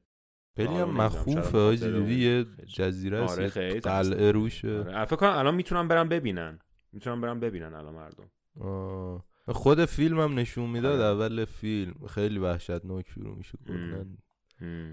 [0.56, 3.48] خیلی هم مخوفه آجی یه جزیره آره
[3.80, 4.78] قلعه روشه.
[4.78, 5.04] آره.
[5.04, 6.58] فکر کنم الان می‌تونم برم ببینن.
[6.92, 8.30] می‌تونم برم ببینن الان مردم.
[8.60, 9.31] آه.
[9.48, 11.14] خود فیلم هم نشون می‌داد آره.
[11.14, 12.06] اول فیلم.
[12.06, 13.58] خیلی وحشتناک شروع میشه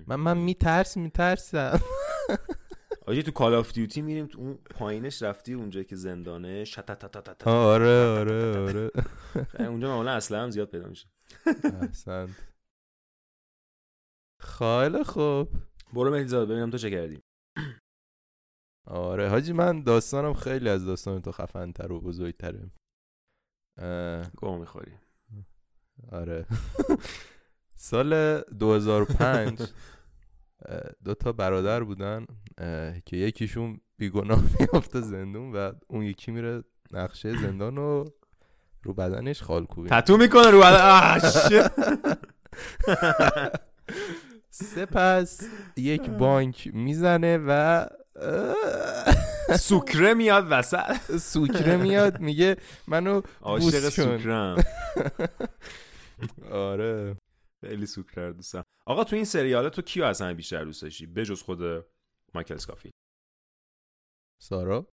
[0.07, 1.79] من من میترس میترسم.
[3.07, 6.63] آجی تو کال آف دیوتی میریم تو اون پایینش رفتی اونجا که زندانه
[7.45, 8.91] آره آره آره.
[9.69, 11.07] اونجا معمولا اصلا هم زیاد پیدا میشه.
[11.81, 12.29] احسنت.
[14.41, 15.49] خیلی خوب.
[15.93, 17.21] برو مهدی ببینم تو چه کردی.
[18.87, 22.71] آره حاجی من داستانم خیلی از داستان تو خفن تر و بزرگتره.
[24.37, 24.91] گوه می‌خوری.
[26.11, 26.45] آره.
[27.75, 29.61] سال 2005
[31.03, 32.25] دو تا برادر بودن
[33.05, 38.05] که یکیشون بیگناه میافته زندون و اون یکی میره نقشه زندان رو
[38.83, 41.19] رو بدنش خالکوبی تتو می‌کنه رو بدن.
[44.49, 47.85] سپس یک بانک می‌زنه و
[49.57, 51.17] سوکره میاد وسط.
[51.17, 52.57] سوکره میاد میگه
[52.87, 54.63] منو عاشق سوکرم.
[56.51, 57.17] آره.
[57.61, 58.63] خیلی سوکره دوستم.
[58.85, 61.85] آقا تو این سریال تو کیو از همه بیشتر دوست داشتی؟ بجز خود
[62.33, 62.91] مایکل اسکافیلد
[64.41, 64.87] سارا؟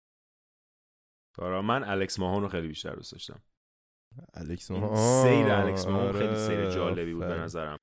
[1.36, 3.42] سارا من الکس ماهان رو خیلی بیشتر دوست داشتم.
[4.34, 5.24] الکس ماهان.
[5.24, 7.78] سیر الکس ماهان خیلی سیر آره، جالبی بود به نظرم.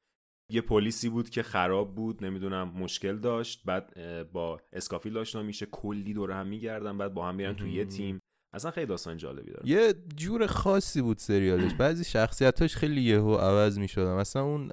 [0.52, 3.64] یه پلیسی بود که خراب بود نمی‌دونم مشکل داشت.
[3.64, 3.92] بعد
[4.32, 8.20] با اسکافیل آشنا میشه کلی دور هم میگردن بعد با هم میرن تو یه تیم.
[8.54, 9.68] اصلا خیلی داستان جالبی داره.
[9.68, 11.74] یه جور خاصی بود سریالش.
[11.74, 14.14] بعضی شخصیتاش خیلی یهو عوض می‌شدن.
[14.14, 14.70] مثلا اون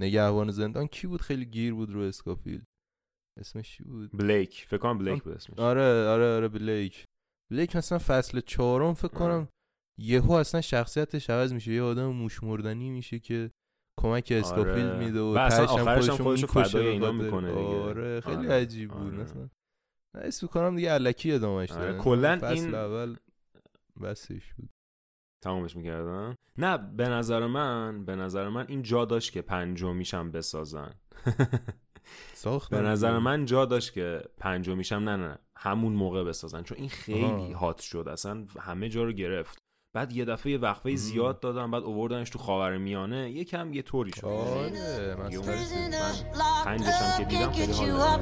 [0.00, 2.62] نگهبان زندان کی بود؟ خیلی گیر بود رو اسکافیل
[3.40, 4.64] اسمش چی بود؟ بلیک.
[4.68, 5.58] فکر کنم بلیک بود اسمش.
[5.58, 7.04] آره آره آره بلیک.
[7.52, 9.48] بلیک مثلا فصل چهارم فکر کنم
[10.00, 11.72] یهو اصلا شخصیتش عوض میشه.
[11.72, 13.50] یه آدم موش مردنی میشه که
[13.96, 14.98] کمک اسکافیل آره.
[14.98, 17.80] میده و و اصلا تهش هم آخرش هم خودشو فدای اینا می‌کنه دیگه.
[17.80, 18.52] آره خیلی آره.
[18.52, 19.22] عجیب بود آره.
[19.22, 19.48] مثلا.
[20.14, 23.16] من حس می‌کنم دیگه علکی ادامهش آره، کلاً این- اول
[24.02, 24.68] بسش بود.
[25.44, 30.94] تمامش می‌کردن نه به نظر من به نظر من این جا داشت که پنجمیشم بسازن.
[32.34, 36.62] ساخت به نظر من جا داشت که پنجمیشم نه نه نه همون موقع بسازن.
[36.62, 37.52] چون این خیلی.
[37.52, 38.08] هات شد.
[38.12, 39.58] اصلا همه جا رو گرفت.
[39.94, 44.24] بعد یه دفعه وقفه زیاد دادم بعد اووردنش تو خاور میانه یکم یه طوری شد.
[44.26, 45.30] آره من
[46.64, 46.84] پنجش
[47.18, 48.20] که دیدم خیلی حال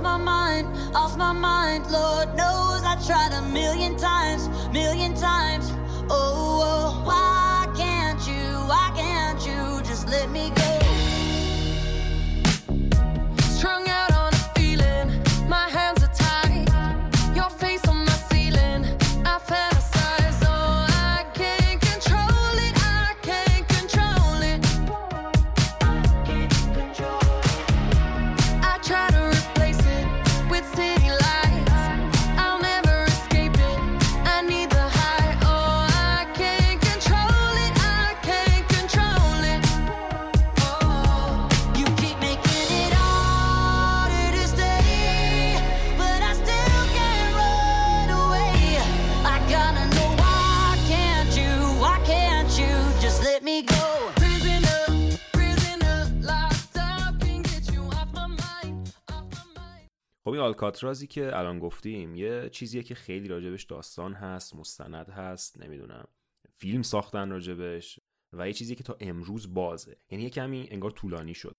[60.45, 66.09] آلکاترازی که الان گفتیم یه چیزیه که خیلی راجبش داستان هست مستند هست نمی‌دونم.
[66.51, 68.01] فیلم ساختن راجبش
[68.33, 69.97] و یه چیزی که تا امروز بازه.
[70.11, 71.57] یعنی یه کمی انگار طولانی شد.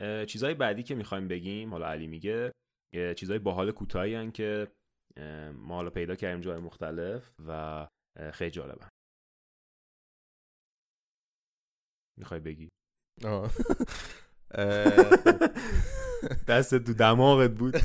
[0.00, 2.52] اه، چیزهای بعدی که می‌خوایم بگیم حالا علی میگه
[2.94, 4.72] اه، چیزهای باحال کوتاهی که
[5.54, 7.88] ما حالا پیدا کردیم جای مختلف و
[8.32, 8.88] خیلی جالبن
[12.18, 12.68] می‌خوای بگی؟
[16.48, 17.76] دست تو دماغت بود.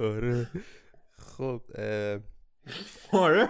[0.00, 0.46] آره.
[1.18, 1.62] خب
[3.12, 3.48] آره.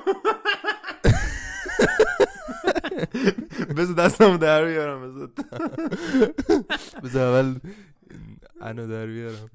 [3.77, 5.31] بذار دستم در بیارم بذار.
[7.03, 7.59] بذار اول
[8.61, 9.51] انو در بیارم.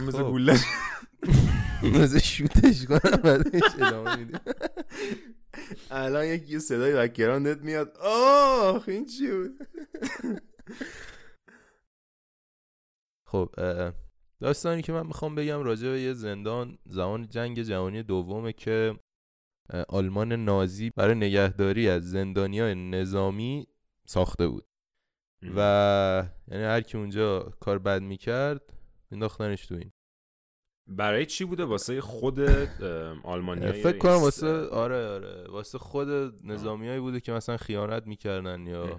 [0.00, 0.56] مثل خب.
[1.94, 4.40] بذار شوتش کنم بعدش ادامه میدیم.
[5.90, 7.96] الان یک یه صدای بکگراندت میاد.
[8.00, 9.68] آه این چی بود؟
[13.26, 13.54] خب
[14.40, 18.98] داستانی که من می‌خوام بگم راجع به یه زندان زمان جنگ جهانی دومه که
[19.88, 23.66] آلمان نازی برای نگهداری از زندانی های نظامی
[24.06, 24.66] ساخته بود.
[25.56, 28.72] و یعنی هر کی اونجا کار بد می‌کرد
[29.10, 29.92] مینداختنش تو این.
[30.86, 32.40] برای چی بوده؟ واسه خود
[33.24, 35.48] آلمانیا فکر کنم واسه آره آره.
[35.48, 36.08] واسه خود
[36.44, 38.98] نظامیایی بوده که مثلا خیانت می‌کردن یا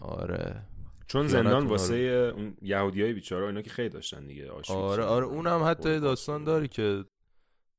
[0.00, 0.62] آره.
[1.06, 1.94] چون زندان واسه
[2.36, 5.26] اون یهودی های بیچاره اینا که خیلی داشتن دیگه آره آره.
[5.26, 7.04] اونم حتی داستان داره که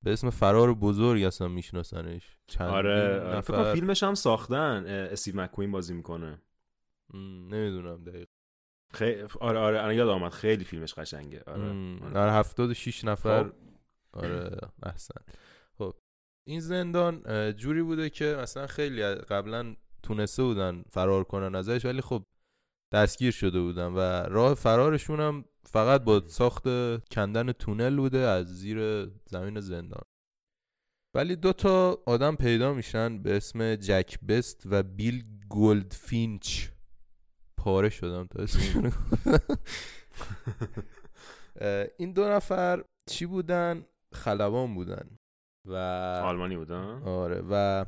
[0.03, 2.37] به اسم فرار بزرگ اصلا میشناسنش.
[2.47, 3.41] چند آره آره.
[3.41, 6.41] فکر فیلمش هم ساختن استیو مکوین بازی می‌کنه.
[7.49, 8.27] نمی‌دونم دقیق
[8.95, 11.43] خیلی آره آره الان یاد آمد خیلی فیلمش قشنگه.
[11.47, 12.19] آره, آره.
[12.19, 13.43] آره هفتاد و شیش نفر.
[13.43, 13.51] خب.
[14.13, 15.21] آره احسن.
[15.77, 15.93] خب.
[16.47, 22.23] این زندان جوری بوده که مثلا خیلی قبلا تونسته بودن فرار کنن ازش ولی خب
[22.93, 26.63] دستگیر شده بودن و راه فرارشون هم فقط با ساخت
[27.11, 30.03] کندن تونل بوده از زیر زمین زندان.
[31.15, 36.67] ولی دو تا آدم پیدا میشن به اسم جک بست و بیل گلدفینچ
[37.65, 38.91] پاره شدم تا اسمشون
[41.99, 45.09] این دو نفر چی بودن؟ خلبان بودن.
[45.65, 45.75] و
[46.25, 47.85] آلمانی بودن؟ آره و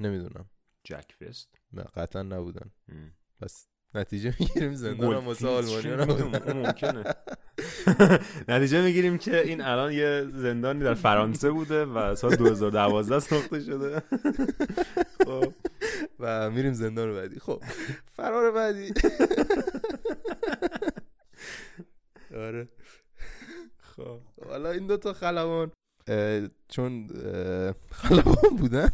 [0.00, 0.50] نمی‌دونم.
[0.84, 2.70] جک فست؟ نه قطعا نبودن.
[2.88, 3.12] ام.
[3.40, 7.04] پس نتیجه می‌گیریم زندان هم واسه آلمانی اون ممکنه.
[8.48, 13.98] نتیجه می‌گیریم که این الان یه زندانی در فرانسه بوده و سال 2012 ساخته شده.
[15.26, 15.54] خب.
[16.20, 17.40] و میریم زندان بعدی.
[17.40, 17.62] خب
[18.12, 18.94] فرار بعدی.
[22.34, 22.68] آره.
[23.78, 25.72] خب حالا این دوتا خلبان.
[26.06, 28.90] اه، چون اه، خلبان بودن.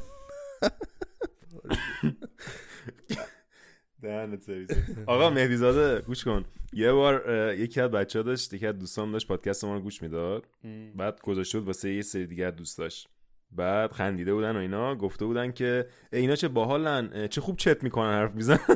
[4.02, 4.70] دهنت سرویس.
[5.06, 6.44] آقا مهدی زاده گوش کن.
[6.72, 9.80] یه بار اه، یکی از بچه ها داشت یکی از دوستان داشت پادکست ما رو
[9.80, 10.46] گوش می‌داد.
[10.94, 13.08] بعد گذاشته بود واسه یه سری دیگه از دوست داشت.
[13.56, 17.82] بعد خندیده بودن و اینا گفته بودن که ای اینا چه باحالن چه خوب چت
[17.82, 18.58] می‌کنن حرف میزن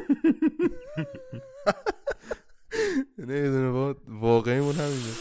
[3.19, 5.12] نمی‌دونه با واقعیمون همینه.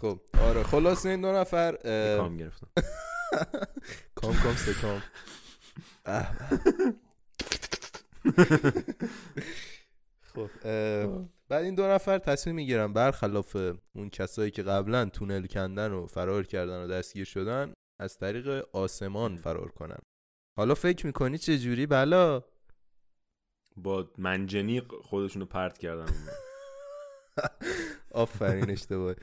[0.00, 1.76] خب آره خلاص این دو نفر
[2.16, 2.66] کام گرفتم.
[4.14, 5.02] کام کام سکام
[6.06, 6.36] اه.
[10.34, 10.50] خب.
[11.50, 13.56] بعد این دو نفر تصمیم می‌گیرن برخلاف
[13.94, 19.36] اون کسایی که قبلا تونل کندن و فرار کردن و دستگیر شدن از طریق آسمان
[19.36, 19.98] فرار کنن.
[20.56, 22.44] حالا فکر می‌کنی چه جوری؟ بلا.
[23.76, 26.06] با منجنیق خودشونو پرت کردن
[28.10, 29.14] آفرین اشتباه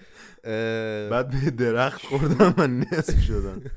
[0.44, 3.62] اه، بعد به درخت خوردن و نصف شدن.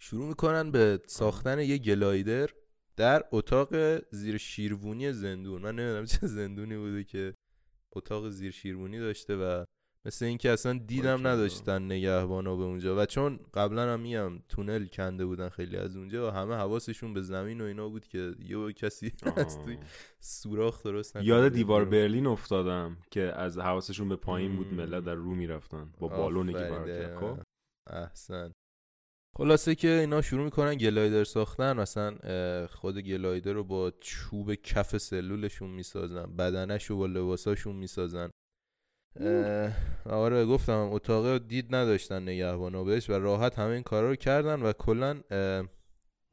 [0.00, 2.50] شروع می‌کنن به ساختن یه گلایدر.
[2.96, 7.34] در اتاق زیر شیروونی زندون من نمی‌دونم چه زندونی بوده که
[7.96, 9.64] اتاق زیر شیروونی داشته و
[10.06, 11.26] مثل اینکه اصلا دیدم.
[11.26, 16.28] نداشتن نگهبانا به اونجا و چون قبلا هم میگم تونل کنده بودن خیلی از اونجا
[16.28, 19.78] و همه حواسشون به زمین و اینا بود که یه کسی از توی
[20.20, 21.84] سوراخ درست یاد دیوار.
[21.84, 24.74] برلین افتادم که از حواسشون به پایین بود.
[24.74, 27.16] ملت در رو می‌رفتن با بالونی که.
[27.20, 27.38] خب
[27.90, 28.52] احسن
[29.36, 32.16] خلاصه که اینا شروع می‌کنن گلایدر ساختن مثلا
[32.66, 38.30] خود گلایدر رو با چوب کف سلولشون می‌سازن بدنش رو با لباساشون می‌سازن.
[40.04, 44.72] آره گفتم اتاق دید نداشتن نگهبانا بهش و راحت همه این کارا رو کردن و
[44.72, 45.20] کلا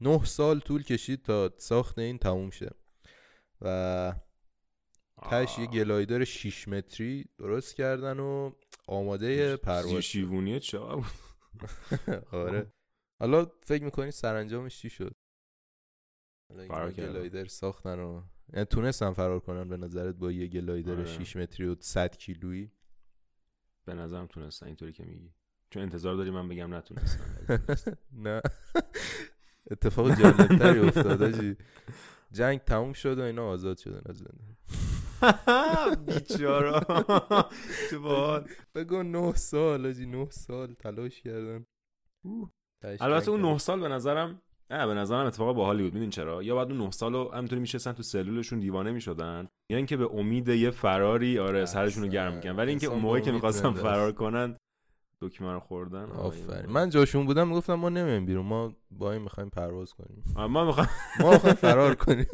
[0.02, 2.70] نه سال طول کشید تا ساخت این تموم شه.
[3.62, 4.14] و
[5.32, 8.52] تش یه گلایدر 6 متری درست کردن و
[8.88, 10.80] آماده پرواز شیوونیه چه
[12.32, 12.72] آره.
[13.22, 15.16] حالا فکر می‌کنی سرانجامش چی شد؟
[16.68, 16.92] فرار.
[16.92, 18.22] گلایدر ساختن و
[18.54, 21.06] یعنی تونستن فرار کنن به نظرت با یه گلایدر آره.
[21.06, 22.72] 6 متری و 100 کیلویی؟
[23.86, 25.34] به نظرم تونستن اینطوری که میگی.
[25.70, 27.60] چون انتظار داری من بگم نتونستن.
[28.26, 28.42] نه.
[29.72, 31.58] اتفاق جالبتری افتاد آجی.
[32.32, 34.58] جنگ تموم شد و اینا آزاد شدن از زندان.
[36.06, 36.80] بیچارا
[38.04, 38.48] باحال.
[38.76, 41.66] بگو نه سال آجی نه سال تلاش کردن.
[42.84, 45.94] البته اون تموم نه سال به نظرم نه به نظرم اتفاق باحالی بود.
[45.94, 49.48] می‌دونی چرا؟ یا بعد اون نه سال رو همینطوری میشستن تو سلولشون دیوانه می‌شدن.
[49.72, 53.22] یا اینکه به امید یه فراری آره سرشون رو گرم می‌کنن ولی اینکه اون موقعی
[53.22, 54.12] با که می‌خواستن فرار.
[54.12, 54.58] کنن
[55.22, 56.04] دکمه رو خوردن.
[56.04, 56.72] آره، آفرین.
[56.72, 60.24] من جاشون بودم می‌گفتم ما نمیم بیرون ما با این می‌خوایم پرواز کنیم.
[60.36, 60.88] ما می‌خوام
[61.20, 62.28] ما می‌خوایم فرار کنیم.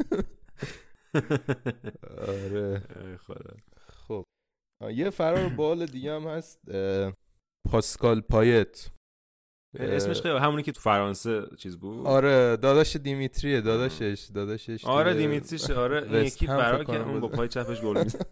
[2.28, 2.82] آره.
[3.26, 3.54] خدا.
[4.08, 4.24] خب.
[4.90, 6.60] یه فرار بال دیگه هم هست
[7.70, 8.90] پاسکال پایت.
[9.74, 12.06] اسمش خیلی همونی که تو فرانسه چیز بود.
[12.06, 17.28] آره داداش دیمیتریه داداشش داداشش آره دیمیتریش آره این یکی فرار که اون با.
[17.28, 18.22] پای چپش گل می‌زنه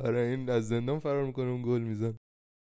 [0.04, 2.14] آره این از زندان فرار می‌کنه اون گل میزن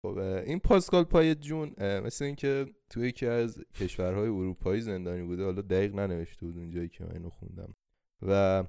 [0.02, 5.44] خب این پاسکال پایت جون مثل اینکه توی یکی از کشورهای اروپایی زندانی بوده.
[5.44, 7.74] حالا دقیق ننوشته بود اونجایی که من اینو خوندم.
[8.22, 8.64] و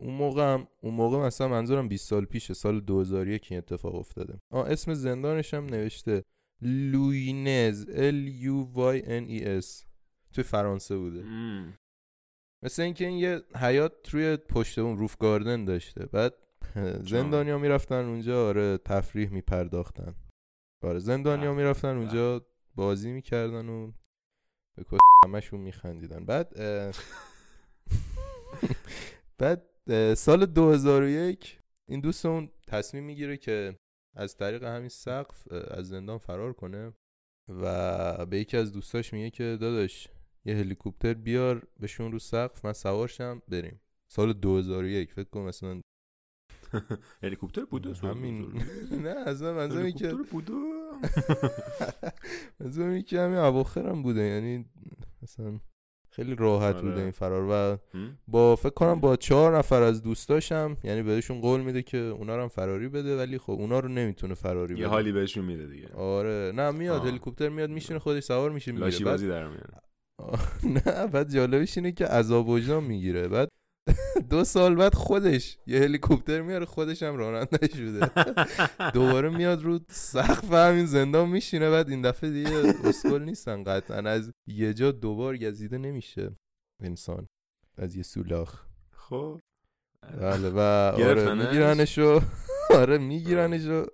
[0.00, 4.40] اون موقع هم اون موقع مثلا منظورم 20 سال پیشه سال 2001 این اتفاق افتاده.
[4.50, 6.24] آه اسم زندانش هم نوشته.
[6.62, 7.84] لوینز.
[7.84, 9.84] L U Y N E S.
[10.32, 11.22] توی فرانسه بوده.
[11.22, 11.74] مم.
[12.62, 16.06] مثل اینکه این یه حیات روی پشت اون روف گاردن داشته.
[16.06, 16.34] بعد
[17.12, 20.14] زندانیا می‌رفتن اونجا آره تفریح میپرداختن.
[20.82, 23.92] آره زندانیا به، می‌رفتن اونجا بازی می‌کردن و
[24.76, 26.24] به کس همشون میخندیدن.
[26.24, 26.52] بعد
[29.38, 29.62] بعد
[30.14, 33.78] سال 2001 این دوستمون تصمیم می‌گیره که
[34.14, 36.92] از طریق همین سقف از زندان فرار کنه
[37.48, 40.08] و به یکی از دوستاش میگه که داداش
[40.44, 43.80] یه هلیکوپتر بیار بشون رو سقف من سوارشم بریم.
[44.08, 45.80] سال 2001 فکر کنم مثلا
[47.22, 48.62] هلیکوپتر بوده؟ همین.
[49.04, 50.52] نه اصلا منظورم اینه که هلیکوپتر بوده؟
[52.60, 54.64] منظورم اینه که همین اواخر هم بوده یعنی
[55.22, 55.60] مثلا
[56.12, 56.82] خیلی راحت آره.
[56.82, 57.78] بوده این فرار و؟
[58.28, 62.42] با فکر کنم با چهار نفر از دوستاشم یعنی بهشون قول میده که اونا رو
[62.42, 65.88] هم فراری بده ولی خب اونا رو نمی‌تونه فراری یه بده حالی بهشون میده دیگه
[65.94, 67.06] آره نه میاد.
[67.06, 69.74] هلیکوپتر میاد میشینه خودش سوار میشه میره بازی در میاره
[70.86, 73.48] نه بعد جالبش اینه که عذاب وجدان می‌گیره بعد
[74.30, 78.10] دو سال بعد خودش یه هلیکوپتر میاره خودش هم راننده شده.
[78.90, 84.10] دوباره میاد رو سقف همین زندان میشینه بعد این دفعه دیگه اسکل نیستن قطعا.
[84.10, 86.36] از یه جا دوبار گزیده نمیشه
[86.80, 87.26] انسان.
[87.78, 88.64] از یه سولاخ.
[88.90, 89.40] خب.
[90.20, 92.20] بله و آره؟ میگیرنش و
[92.80, 93.86] آره میگیرنش و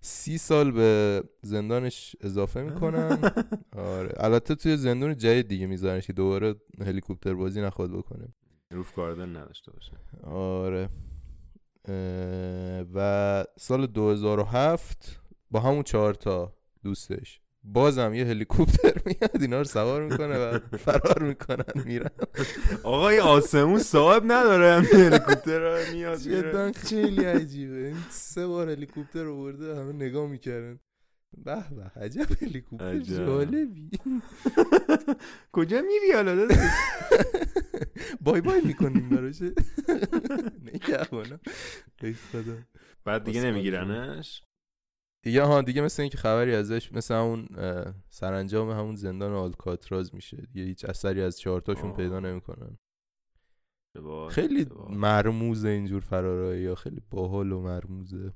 [0.00, 3.18] سی سال به زندانش اضافه می‌کنن.
[3.72, 8.28] آره البته توی زندان جدید دیگه میذارنش که دوباره هلیکوپتر بازی نخواد بکنه.
[8.70, 9.92] روف گاردن نداشته باشه.
[10.22, 10.88] آره.
[12.94, 16.54] و سال 2007 با همون چهار تا
[16.84, 17.40] دوستش.
[17.64, 22.10] بازم یه هلیکوپتر میاد اینا رو سوار می‌کنه و فرار می‌کنن میرن.
[22.82, 26.18] آقا این آسمون صاحب نداره هم هلیکوپتر رو میاد.
[26.18, 27.86] جدا خیلی عجیبه.
[27.86, 30.80] این سه بار هلیکوپتر رو برده همه نگاه می‌کردن.
[31.36, 32.98] به به عجب هلیکوپتر.
[32.98, 33.90] جالبی
[35.52, 36.48] کجا میری حالا؟
[38.24, 39.52] بای بای می‌کنیم براشه
[42.02, 42.58] ای خدا
[43.04, 44.42] بعد دیگه نمیگیرنش
[45.24, 50.62] دیگه ها دیگه مثل اینکه خبری ازش مثل اه، سرانجام همون زندان آلکاتراز میشه دیگه
[50.62, 51.92] هیچ اثری از چهارتاشون.
[51.92, 52.78] پیدا نمی‌کنن
[54.30, 54.66] خیلی.
[54.90, 58.32] مرموزه اینجور فرارایی یا خیلی باحال و مرموزه.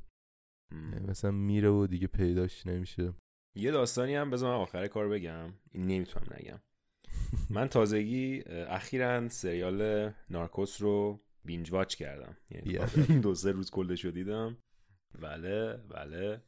[1.08, 3.12] مثلا میره و دیگه پیداش نمیشه.
[3.56, 5.52] یه داستانی هم بذار من آخر کار بگم.
[5.72, 6.60] این نمی‌تونم نگم.
[7.50, 12.36] من تازگی اخیرا سریال نارکوس رو بینج واچ کردم.
[12.50, 12.78] یعنی.
[13.22, 14.56] دو سه روز کلش رو دیدم.
[15.20, 16.40] بله بله.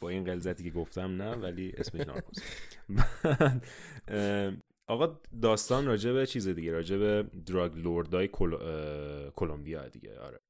[0.00, 2.38] با این قلزتی که گفتم نه ولی اسمش نارکوس.
[4.90, 8.56] آقا داستان راجع به چیز دیگه راجع به دراگ لوردای کل...
[9.30, 10.18] کلمبیا دیگه.
[10.20, 10.40] آره.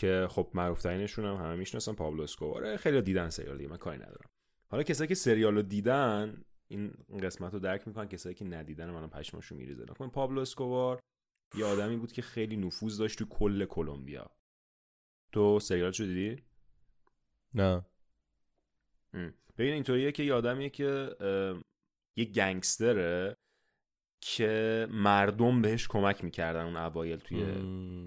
[0.00, 3.98] که خب معروف ترینشون هم همه می‌شناسن پابلو اسکوباره خیلی دیدن سریال دیگه من کاری
[3.98, 4.30] ندارم.
[4.68, 6.92] حالا کسایی که سریال رو دیدن این
[7.22, 9.82] قسمت رو درک می‌کنن کسایی که ندیدن منم پشماشو میریزه.
[9.82, 11.00] نکن پابلو اسکوبار
[11.54, 14.30] یه آدمی بود که خیلی نفوذ داشت تو کل کلمبیا.
[15.32, 16.42] تو سریالشو دیدی؟
[17.54, 17.86] نه.
[19.58, 21.16] ببین اینطوریه که یه آدمیه که
[22.16, 23.36] یه گنگستره
[24.20, 27.44] که مردم بهش کمک می‌کردن اون اوایل توی.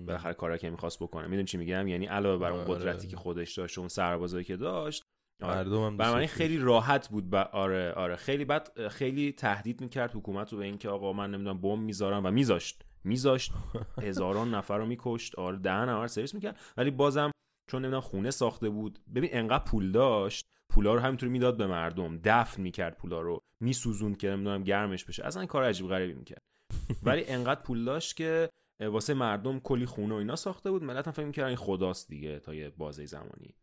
[0.06, 1.28] بالاخره کارا که می‌خواست بکنه.
[1.28, 2.74] می‌دونی چی میگم؟ یعنی علاوه بر اون آره.
[2.74, 5.04] قدرتی که خودش داشت و اون سربازایی که داشت
[5.42, 5.56] آره.
[5.56, 7.42] مردم هم خیلی راحت بود با...
[7.42, 8.16] آره آره.
[8.16, 12.32] خیلی بعد خیلی تهدید می‌کرد حکومت رو به اینکه آقا من نمی‌دونم بمب می‌ذارم و
[12.32, 12.84] میذاشت.
[13.04, 13.52] میذاشت.
[14.02, 15.36] هزاران نفر رو میکشت.
[15.36, 16.60] آره دهن رو سرویس می‌کرد.
[16.78, 17.32] ولی بازم
[17.72, 19.00] چون نمی‌دونم خونه ساخته بود.
[19.16, 20.48] ببین انقدر پول داشت.
[20.74, 25.26] پولا رو همینطوری می‌داد به مردم دفن می‌کرد پولا رو میسوزوند که نمی‌دونم گرمش بشه.
[25.26, 26.42] اصلا کار عجیب غریبی می‌کرد.
[27.04, 28.50] ولی انقدر پول داشت که
[28.80, 30.84] واسه مردم کلی خونه و اینا ساخته بود.
[30.84, 33.56] ملت هم فکر می‌کردن این خداست دیگه تا یه بازه زمانی.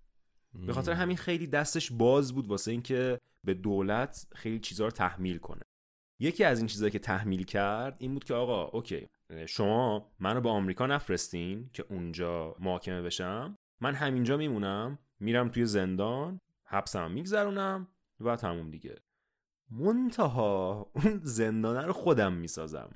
[0.66, 5.38] به خاطر همین خیلی دستش باز بود واسه اینکه به دولت خیلی چیزها رو تحمیل
[5.38, 5.62] کنه.
[6.20, 9.08] یکی از این چیزهایی که تحمیل کرد این بود که آقا اوکی
[9.46, 13.58] شما منو به آمریکا نفرستین که اونجا محاکمه بشم.
[13.80, 16.40] من همینجا میمونم میرم توی زندان
[16.70, 17.88] حبسم میگذرونم
[18.20, 18.96] و تموم دیگه.
[19.70, 22.90] منتها اون زندانه رو خودم می‌سازم.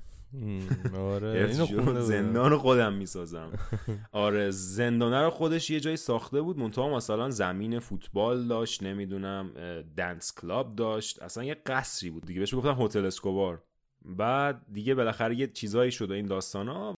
[0.97, 1.99] آره شد؟ بودم.
[1.99, 3.51] زندان رو خودم می‌سازم.
[4.11, 6.57] آره زندانه رو خودش یه جایی ساخته بود.
[6.57, 9.51] منتها مثلا زمین فوتبال داشت نمی‌دونم
[9.97, 11.21] دنس کلاب داشت.
[11.21, 12.39] اصلا یه قصری بود دیگه.
[12.39, 13.63] بهش گفتن هتل اسکوبار.
[14.05, 16.95] بعد دیگه بالاخره یه چیزایی شده این داستانا.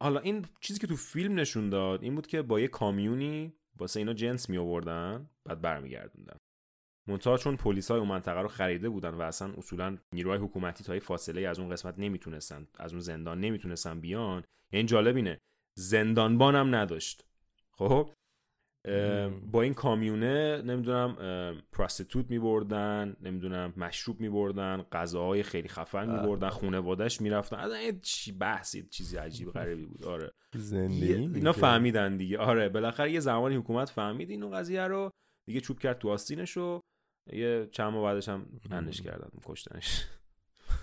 [0.00, 4.00] حالا این چیزی که تو فیلم نشون داد این بود که با یه کامیونی واسه
[4.00, 6.36] اینا جنس می آوردن بعد برمیگردوندن
[7.08, 10.98] منتها چون پلیس های اون منطقه رو خریده بودن و اصلا اصولا نیروهای حکومتی تا
[10.98, 15.38] فاصله از اون قسمت نمی‌تونستن از اون زندان نمی‌تونستن بیان یعنی جالب اینه
[15.78, 17.24] زندانبان هم نداشت
[17.72, 18.10] خب.
[19.52, 21.16] با این کامیونه نمی‌دونم
[21.72, 27.56] پراستیتوت میبردن نمی‌دونم مشروب میبردن غذاهای خیلی خفن میبردن خونوادش می‌رفتن.
[27.56, 30.04] اصلا یه چی بحثی چیزی عجیب غریبی بود.
[30.04, 30.32] آره.
[30.54, 31.52] زندگی اینا.
[31.52, 32.38] فهمیدن دیگه.
[32.38, 35.10] آره بالاخره یه زمانی حکومت فهمید اینو قضیه رو
[35.46, 36.80] دیگه چوب کرد تو آستینش و
[37.32, 40.04] یه چند ماه بعدش هم اندش کردن کشتنش.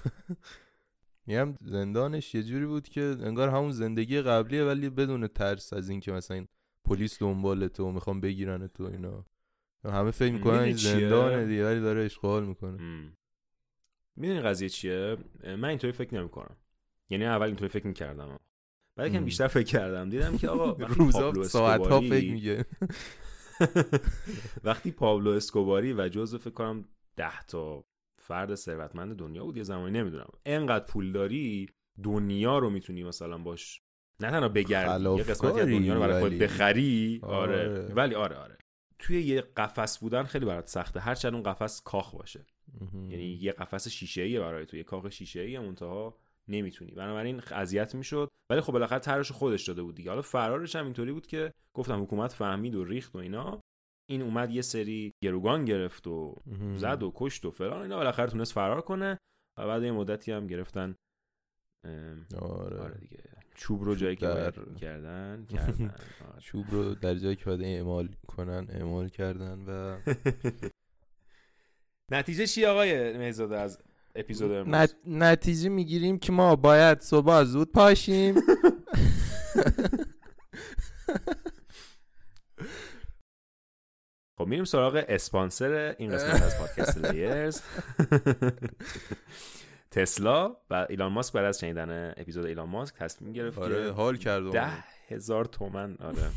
[1.28, 6.12] میگم زندانش یه جوری بود که انگار همون زندگی قبلیه ولی بدون ترس از اینکه
[6.12, 6.48] مثلا این
[6.86, 9.26] پلیس دنبالت و می‌خوام بگیرن تو اینا.
[9.86, 12.78] همه فکر می‌کنن این؟ زندانه دیگه ولی داره اشغال می‌کنه.
[14.16, 16.58] می‌دونی قضیه چیه؟ من اینطوری فکر نمی‌کنم.
[17.10, 18.40] یعنی اول اینطوری فکر می‌کردم.
[18.96, 19.26] بعد یکم م.
[19.26, 20.10] بیشتر فکر کردم.
[20.10, 22.66] دیدم که آقا روزا ساعت ها فکر میگه.
[24.64, 27.86] وقتی پابلو اسکوباری و جزو فکر کنم ده تا
[28.18, 30.30] فرد ثروتمند دنیا بود یه زمانی نمی‌دونم.
[30.46, 31.70] انقدر پول داری
[32.04, 33.83] دنیا رو می‌تونی مثلا باش
[34.20, 36.32] نه تنها بگردی یه قسمتی از دنیا رو برای خود.
[36.32, 37.20] بخری.
[37.24, 37.70] آره.
[37.70, 37.94] آره.
[37.94, 38.58] ولی آره آره.
[39.00, 41.00] توی یه قفس بودن خیلی برات سخته.
[41.00, 42.46] هرچند اون قفس کاخ باشه.
[42.94, 44.78] یعنی یه قفس شیشه ایه برای تو.
[44.78, 46.92] یه کاخ شیشه ای منتها نمی‌تونی.
[46.92, 48.30] بنابراین اذیت می‌شد.
[48.50, 50.10] ولی خب بالاخره رو خودش داده بود دیگه.
[50.10, 53.62] حالا فرارش هم اینطوری بود که گفتم حکومت فهمید و ریخت و اینا.
[54.10, 56.36] این اومد یه سری گروگان گرفت و.
[56.76, 57.98] زد و کشت و فلان اینا.
[57.98, 59.18] بالاخره تونست فرار کنه
[59.58, 60.96] و بعد یه مدتی هم گرفتن.
[62.42, 62.80] آره.
[62.80, 63.24] آره دیگه.
[63.56, 65.82] چوب رو جایی که باید کردن کردن.
[66.32, 66.42] آره.
[66.42, 69.98] چوب رو در جایی که باید اعمال کنن اعمال کردن و
[72.12, 73.80] نتیجه چی آقای مهزاده از
[74.16, 74.96] اپیزود امروز؟ نت...
[75.06, 78.36] نتیجه می‌گیریم که ما باید صبح زود پاشیم.
[84.38, 87.62] خب میریم سراغ اسپانسر این قسمت از پادکست لیرز
[89.94, 94.18] تسلا و ایلان ماسک بعد از شنیدن اپیزود ایلان ماسک تصمیم گرفت آره که حال
[94.18, 96.30] کردم ده هزار تومن آره.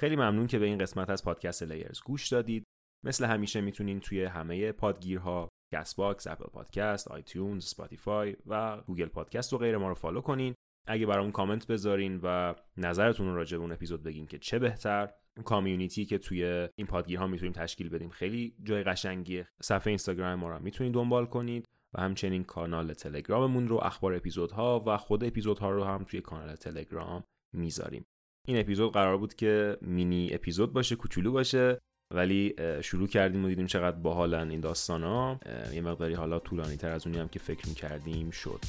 [0.00, 2.64] خیلی ممنون که به این قسمت از پادکست لیرز گوش دادید.
[3.04, 9.58] مثل همیشه می‌تونین توی همه پادگیرها Castbox، Apple Podcast، iTunes، Spotify و Google Podcast و
[9.58, 10.54] غیره ما رو follow کنین.
[10.86, 15.10] اگه برامون کامنت بذارین و نظرتون راجع به اون اپیزود بگین که چه بهتر
[15.44, 19.48] کامیونیتی که توی این پادگیرها می‌تونیم تشکیل بدیم خیلی جای قشنگیه.
[19.62, 24.96] صفحه اینستاگرام ما رو می‌تونید دنبال کنید و همچنین کانال تلگراممون رو اخبار اپیزودها و
[24.96, 28.06] خود اپیزودها رو هم توی کانال تلگرام می‌ذاریم.
[28.46, 31.80] این اپیزود قرار بود که مینی اپیزود باشه کوچولو باشه
[32.10, 35.40] ولی شروع کردیم و دیدیم چقدر باحالن این داستان ها
[35.74, 38.60] یه مقداری حالا طولانی تر از اونی هم که فکر می‌کردیم شد.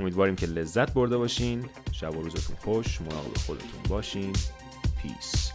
[0.00, 1.68] امیدواریم که لذت برده باشین.
[1.92, 4.32] شب و روزتون خوش مراقب خودتون باشین.
[5.02, 5.50] پیس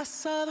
[0.00, 0.44] I saw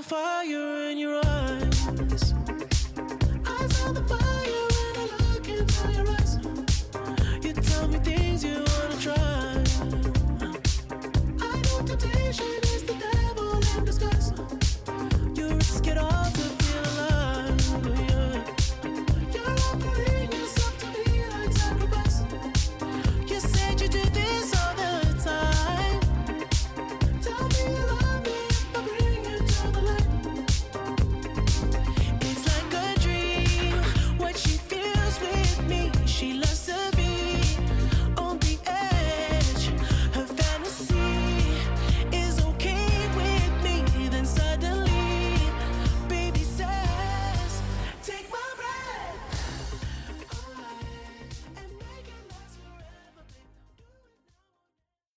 [11.86, 14.32] temptation is the devil in disguise.
[15.38, 16.21] You risk it all.